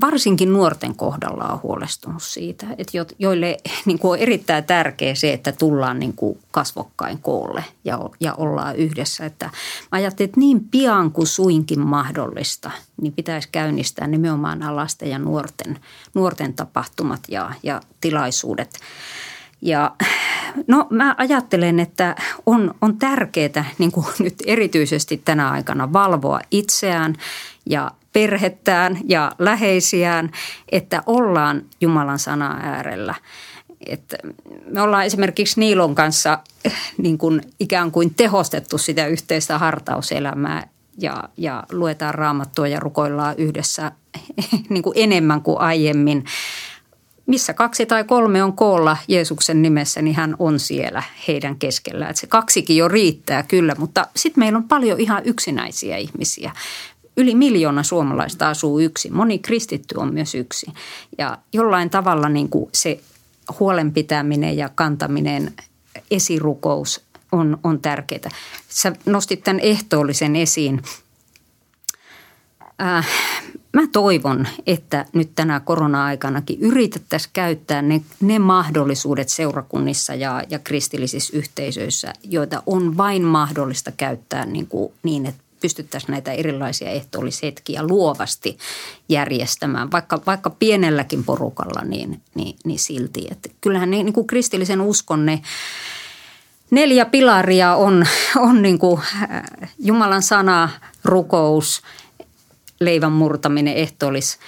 Varsinkin 0.00 0.52
nuorten 0.52 0.96
kohdalla 0.96 1.44
on 1.44 1.60
huolestunut 1.62 2.22
siitä, 2.22 2.66
että 2.78 2.92
joille 3.18 3.56
niin 3.86 3.98
kuin 3.98 4.10
on 4.10 4.18
erittäin 4.18 4.64
tärkeää 4.64 5.14
se, 5.14 5.32
että 5.32 5.52
tullaan 5.52 5.98
niin 5.98 6.12
kuin 6.12 6.38
kasvokkain 6.50 7.18
koolle 7.18 7.64
ja, 7.84 7.98
ja 8.20 8.34
ollaan 8.34 8.76
yhdessä. 8.76 9.26
Että 9.26 9.46
mä 9.46 9.52
ajattelin, 9.90 10.28
että 10.28 10.40
niin 10.40 10.68
pian 10.70 11.12
kuin 11.12 11.26
suinkin 11.26 11.80
mahdollista, 11.80 12.70
niin 13.00 13.12
pitäisi 13.12 13.48
käynnistää 13.52 14.06
nimenomaan 14.06 14.76
lasten 14.76 15.10
ja 15.10 15.18
nuorten, 15.18 15.78
nuorten 16.14 16.54
tapahtumat 16.54 17.20
ja, 17.28 17.52
ja 17.62 17.80
tilaisuudet. 18.00 18.80
Ja 19.62 19.94
no 20.66 20.86
mä 20.90 21.14
ajattelen, 21.18 21.80
että 21.80 22.16
on, 22.46 22.74
on 22.80 22.98
tärkeää 22.98 23.64
niin 23.78 23.92
kuin 23.92 24.06
nyt 24.18 24.34
erityisesti 24.46 25.22
tänä 25.24 25.50
aikana 25.50 25.92
valvoa 25.92 26.40
itseään 26.50 27.14
ja 27.66 27.90
perhettään 28.12 28.98
ja 29.08 29.32
läheisiään, 29.38 30.30
että 30.72 31.02
ollaan 31.06 31.62
Jumalan 31.80 32.18
sana 32.18 32.60
äärellä. 32.62 33.14
Että 33.86 34.16
me 34.66 34.82
ollaan 34.82 35.04
esimerkiksi 35.04 35.60
Niilon 35.60 35.94
kanssa 35.94 36.38
niin 36.96 37.18
kuin 37.18 37.40
ikään 37.60 37.90
kuin 37.90 38.14
tehostettu 38.14 38.78
sitä 38.78 39.06
yhteistä 39.06 39.58
hartauselämää 39.58 40.68
ja, 40.98 41.24
ja 41.36 41.64
luetaan 41.72 42.14
raamattua 42.14 42.68
ja 42.68 42.80
rukoillaan 42.80 43.34
yhdessä 43.38 43.92
niin 44.70 44.82
kuin 44.82 44.94
enemmän 44.96 45.42
kuin 45.42 45.60
aiemmin 45.60 46.24
missä 47.30 47.54
kaksi 47.54 47.86
tai 47.86 48.04
kolme 48.04 48.42
on 48.42 48.52
koolla 48.52 48.96
Jeesuksen 49.08 49.62
nimessä, 49.62 50.02
niin 50.02 50.16
hän 50.16 50.36
on 50.38 50.58
siellä 50.58 51.02
heidän 51.28 51.56
keskellään. 51.56 52.10
Että 52.10 52.20
se 52.20 52.26
kaksikin 52.26 52.76
jo 52.76 52.88
riittää 52.88 53.42
kyllä, 53.42 53.74
mutta 53.78 54.06
sitten 54.16 54.40
meillä 54.40 54.56
on 54.56 54.68
paljon 54.68 55.00
ihan 55.00 55.22
yksinäisiä 55.24 55.96
ihmisiä. 55.96 56.52
Yli 57.16 57.34
miljoona 57.34 57.82
suomalaista 57.82 58.48
asuu 58.48 58.80
yksin. 58.80 59.16
Moni 59.16 59.38
kristitty 59.38 59.94
on 59.98 60.14
myös 60.14 60.34
yksi. 60.34 60.66
Ja 61.18 61.38
jollain 61.52 61.90
tavalla 61.90 62.28
niin 62.28 62.48
kuin 62.48 62.70
se 62.74 63.00
huolenpitäminen 63.60 64.56
ja 64.56 64.68
kantaminen, 64.74 65.52
esirukous 66.10 67.04
on, 67.32 67.58
on 67.64 67.80
tärkeää. 67.80 68.30
Sä 68.68 68.92
nostit 69.06 69.44
tämän 69.44 69.60
ehtoollisen 69.60 70.36
esiin. 70.36 70.82
Äh, 72.82 73.08
mä 73.72 73.82
toivon, 73.92 74.48
että 74.66 75.06
nyt 75.12 75.30
tänä 75.34 75.60
korona-aikanakin 75.60 76.60
yritettäisiin 76.60 77.30
käyttää 77.32 77.82
ne, 77.82 78.00
ne 78.20 78.38
mahdollisuudet 78.38 79.28
seurakunnissa 79.28 80.14
ja, 80.14 80.42
ja 80.50 80.58
kristillisissä 80.58 81.36
yhteisöissä, 81.36 82.12
joita 82.24 82.62
on 82.66 82.96
vain 82.96 83.24
mahdollista 83.24 83.92
käyttää 83.92 84.46
niin, 84.46 84.66
kuin, 84.66 84.92
niin 85.02 85.26
että 85.26 85.42
pystyttäisiin 85.60 86.10
näitä 86.10 86.32
erilaisia 86.32 86.90
ehtoollishetkiä 86.90 87.82
luovasti 87.82 88.58
järjestämään, 89.08 89.90
vaikka, 89.90 90.20
vaikka 90.26 90.50
pienelläkin 90.50 91.24
porukalla, 91.24 91.84
niin, 91.84 92.20
niin, 92.34 92.56
niin 92.64 92.78
silti. 92.78 93.26
Että 93.30 93.48
kyllähän 93.60 93.90
ne, 93.90 94.02
niin 94.02 94.12
kuin 94.12 94.26
kristillisen 94.26 94.80
uskon 94.80 95.26
ne 95.26 95.42
neljä 96.70 97.04
pilaria 97.04 97.74
on, 97.74 98.06
on 98.36 98.62
niin 98.62 98.78
kuin 98.78 99.00
Jumalan 99.78 100.22
sana, 100.22 100.68
rukous– 101.04 101.80
leivän 102.80 103.12
murtaminen, 103.12 103.74
ehtoollis 103.74 104.38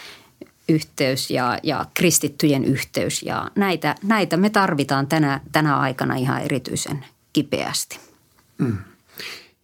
yhteys 0.69 1.31
ja, 1.31 1.59
ja 1.63 1.85
kristittyjen 1.95 2.65
yhteys. 2.65 3.23
Ja 3.23 3.51
näitä, 3.57 3.95
näitä 4.03 4.37
me 4.37 4.51
tarvitaan 4.51 5.07
tänä, 5.07 5.41
tänä 5.53 5.77
aikana 5.77 6.17
ihan 6.17 6.43
erityisen 6.43 7.05
kipeästi. 7.33 7.99
Mm. 8.59 8.79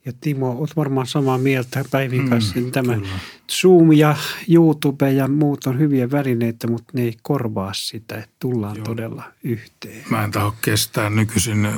Ja 0.04 0.12
Timo, 0.20 0.50
olet 0.50 0.76
varmaan 0.76 1.06
samaa 1.06 1.38
mieltä 1.38 1.84
Päivin 1.90 2.22
mm, 2.22 2.28
kanssa. 2.28 2.60
Mm, 2.60 2.70
tämä 2.70 2.94
kyllä. 2.94 3.08
Zoom 3.50 3.92
ja 3.92 4.16
YouTube 4.48 5.12
ja 5.12 5.28
muut 5.28 5.66
on 5.66 5.78
hyviä 5.78 6.10
välineitä, 6.10 6.66
mutta 6.66 6.92
ne 6.92 7.02
ei 7.02 7.16
korvaa 7.22 7.72
sitä, 7.74 8.18
että 8.18 8.36
tullaan 8.38 8.76
Joo. 8.76 8.84
todella 8.84 9.24
yhteen. 9.42 10.04
Mä 10.10 10.24
en 10.24 10.30
taho 10.30 10.54
kestää 10.62 11.10
nykyisin 11.10 11.68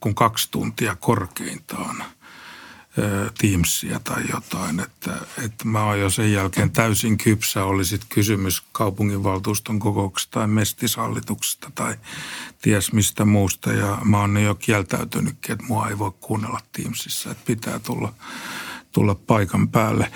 kun 0.00 0.14
kaksi 0.14 0.48
tuntia 0.50 0.96
korkeintaan– 1.00 1.96
Teamsia 3.38 4.00
tai 4.00 4.22
jotain, 4.32 4.80
että, 4.80 5.16
että 5.44 5.64
mä 5.64 5.84
oon 5.84 6.00
jo 6.00 6.10
sen 6.10 6.32
jälkeen 6.32 6.70
täysin 6.70 7.18
kypsä, 7.18 7.64
oli 7.64 7.84
sitten 7.84 8.08
kysymys 8.08 8.62
kaupunginvaltuuston 8.72 9.78
kokouksesta 9.78 10.30
tai 10.32 10.46
mestisallituksesta 10.46 11.70
tai 11.74 11.94
ties 12.62 12.92
mistä 12.92 13.24
muusta 13.24 13.72
ja 13.72 13.98
mä 14.04 14.20
oon 14.20 14.42
jo 14.42 14.54
kieltäytynytkin, 14.54 15.52
että 15.52 15.66
mua 15.66 15.88
ei 15.88 15.98
voi 15.98 16.12
kuunnella 16.20 16.60
Teamsissa, 16.72 17.30
että 17.30 17.42
pitää 17.46 17.78
tulla, 17.78 18.12
tulla 18.92 19.14
paikan 19.14 19.68
päälle. 19.68 20.12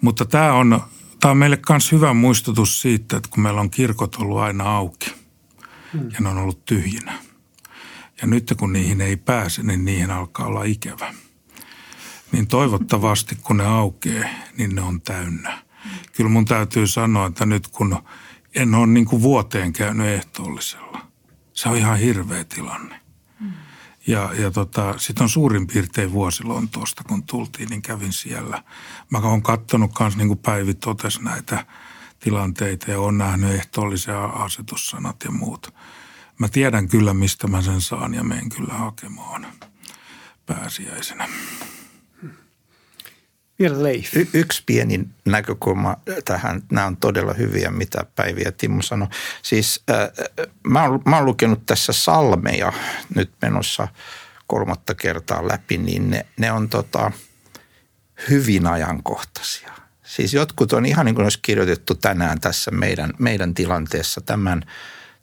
Mutta 0.00 0.24
tämä 0.24 0.52
on, 0.52 0.80
tää 1.20 1.30
on 1.30 1.36
meille 1.36 1.58
myös 1.68 1.92
hyvä 1.92 2.14
muistutus 2.14 2.80
siitä, 2.80 3.16
että 3.16 3.28
kun 3.30 3.42
meillä 3.42 3.60
on 3.60 3.70
kirkot 3.70 4.16
ollut 4.16 4.38
aina 4.38 4.76
auki 4.76 5.14
hmm. 5.92 6.10
ja 6.10 6.20
ne 6.20 6.28
on 6.28 6.38
ollut 6.38 6.64
tyhjinä. 6.64 7.18
Ja 8.20 8.26
nyt 8.26 8.54
kun 8.56 8.72
niihin 8.72 9.00
ei 9.00 9.16
pääse, 9.16 9.62
niin 9.62 9.84
niihin 9.84 10.10
alkaa 10.10 10.46
olla 10.46 10.64
ikävä 10.64 11.14
niin 12.32 12.46
toivottavasti 12.46 13.34
kun 13.34 13.56
ne 13.56 13.66
aukeaa, 13.66 14.28
niin 14.56 14.74
ne 14.74 14.82
on 14.82 15.00
täynnä. 15.00 15.58
Kyllä 16.12 16.30
mun 16.30 16.44
täytyy 16.44 16.86
sanoa, 16.86 17.26
että 17.26 17.46
nyt 17.46 17.68
kun 17.68 18.02
en 18.54 18.74
ole 18.74 18.86
niin 18.86 19.06
kuin 19.06 19.22
vuoteen 19.22 19.72
käynyt 19.72 20.06
ehtoollisella, 20.06 21.00
se 21.52 21.68
on 21.68 21.76
ihan 21.76 21.98
hirveä 21.98 22.44
tilanne. 22.44 23.00
Ja, 24.06 24.30
ja 24.34 24.50
tota, 24.50 24.94
sitten 24.98 25.22
on 25.22 25.28
suurin 25.28 25.66
piirtein 25.66 26.12
vuosi 26.12 26.44
Lontoosta, 26.44 27.04
kun 27.04 27.22
tultiin, 27.22 27.68
niin 27.68 27.82
kävin 27.82 28.12
siellä. 28.12 28.62
Mä 29.10 29.18
oon 29.18 29.42
katsonut 29.42 29.90
myös, 30.00 30.16
niin 30.16 30.28
kuin 30.28 30.38
Päivi 30.38 30.74
totesi, 30.74 31.22
näitä 31.22 31.66
tilanteita 32.20 32.90
ja 32.90 33.00
on 33.00 33.18
nähnyt 33.18 33.54
ehtoollisia 33.54 34.24
asetussanat 34.24 35.24
ja 35.24 35.30
muut. 35.30 35.74
Mä 36.38 36.48
tiedän 36.48 36.88
kyllä, 36.88 37.14
mistä 37.14 37.46
mä 37.46 37.62
sen 37.62 37.80
saan 37.80 38.14
ja 38.14 38.24
menen 38.24 38.48
kyllä 38.48 38.74
hakemaan 38.74 39.46
pääsiäisenä. 40.46 41.28
Vielä 43.58 43.82
Leif. 43.82 44.16
Y- 44.16 44.28
yksi 44.32 44.62
pieni 44.66 45.00
näkökulma 45.24 45.96
tähän, 46.24 46.62
nämä 46.72 46.86
on 46.86 46.96
todella 46.96 47.32
hyviä, 47.32 47.70
mitä 47.70 48.06
Päivi 48.16 48.42
ja 48.42 48.52
Timo 48.52 48.82
sanoi. 48.82 49.08
Siis 49.42 49.82
äh, 49.90 50.26
mä, 50.62 50.84
oon, 50.84 51.02
mä 51.06 51.16
oon 51.16 51.24
lukenut 51.24 51.66
tässä 51.66 51.92
salmeja 51.92 52.72
nyt 53.14 53.30
menossa 53.42 53.88
kolmatta 54.46 54.94
kertaa 54.94 55.48
läpi, 55.48 55.78
niin 55.78 56.10
ne, 56.10 56.26
ne 56.36 56.52
on 56.52 56.68
tota, 56.68 57.12
hyvin 58.30 58.66
ajankohtaisia. 58.66 59.72
Siis 60.02 60.34
jotkut 60.34 60.72
on 60.72 60.86
ihan 60.86 61.06
niin 61.06 61.14
kuin 61.14 61.24
olisi 61.24 61.38
kirjoitettu 61.42 61.94
tänään 61.94 62.40
tässä 62.40 62.70
meidän, 62.70 63.12
meidän 63.18 63.54
tilanteessa 63.54 64.20
tämän, 64.20 64.62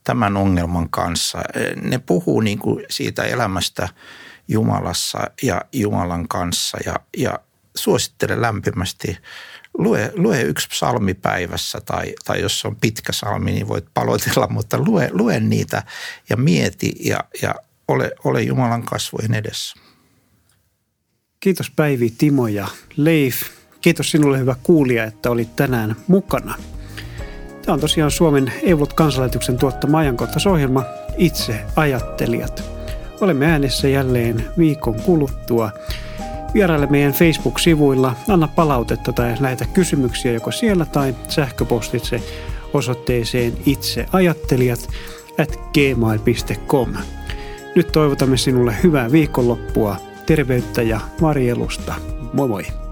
tämän 0.04 0.38
ongelman 0.38 0.90
kanssa. 0.90 1.42
Ne 1.82 1.98
puhuu 1.98 2.42
niin 2.42 2.60
kuin 2.60 2.86
siitä 2.90 3.24
elämästä 3.24 3.90
Jumalassa 4.48 5.20
ja 5.42 5.62
Jumalan 5.72 6.28
kanssa 6.28 6.78
ja, 6.86 6.96
ja 7.18 7.40
suosittelen 7.76 8.42
lämpimästi. 8.42 9.18
Lue, 9.78 10.12
lue 10.16 10.42
yksi 10.42 10.70
psalmi 10.70 11.14
päivässä 11.14 11.82
tai, 11.86 12.14
tai 12.26 12.42
jos 12.42 12.66
on 12.66 12.76
pitkä 12.76 13.12
salmi, 13.12 13.52
niin 13.52 13.68
voit 13.68 13.86
palotella, 13.94 14.48
mutta 14.48 14.78
lue, 14.78 15.10
lue 15.12 15.40
niitä 15.40 15.84
ja 16.30 16.38
mieti 16.38 16.94
ja, 17.00 17.20
ja 17.42 17.56
ole, 17.88 18.12
ole 18.24 18.42
Jumalan 18.42 18.84
kasvojen 18.84 19.34
edessä. 19.34 19.76
Kiitos 21.40 21.72
Päivi, 21.72 22.10
Timo 22.10 22.48
ja 22.48 22.68
Leif. 22.98 23.42
Kiitos 23.82 24.12
sinulle 24.12 24.40
hyvä 24.40 24.56
kuulija, 24.64 25.04
että 25.04 25.32
olit 25.32 25.56
tänään 25.56 25.96
mukana. 26.08 26.56
Tämä 27.66 27.74
on 27.74 27.80
tosiaan 27.80 28.12
Suomen 28.12 28.54
Evolut 28.64 28.94
kansanlähetyksen 28.94 29.58
tuottama 29.58 29.98
ajankohtaisohjelma 29.98 30.86
Itse 31.18 31.66
ajattelijat. 31.76 32.64
Olemme 33.22 33.46
äänessä 33.46 33.88
jälleen 33.88 34.52
viikon 34.58 35.02
kuluttua. 35.02 35.72
Vieraille 36.56 36.88
meidän 36.88 37.14
Facebook-sivuilla, 37.14 38.16
anna 38.30 38.48
palautetta 38.48 39.14
tai 39.14 39.36
lähetä 39.40 39.66
kysymyksiä 39.74 40.32
joko 40.32 40.52
siellä 40.52 40.86
tai 40.86 41.16
sähköpostitse 41.28 42.22
osoitteeseen 42.74 43.54
itseajattelijat 43.66 44.90
at 45.42 45.60
gmail.com. 45.74 46.94
Nyt 47.76 47.92
toivotamme 47.92 48.38
sinulle 48.38 48.76
hyvää 48.84 49.12
viikonloppua, 49.12 49.98
terveyttä 50.26 50.82
ja 50.82 51.00
varjelusta. 51.22 51.96
Moi 52.34 52.48
moi! 52.48 52.85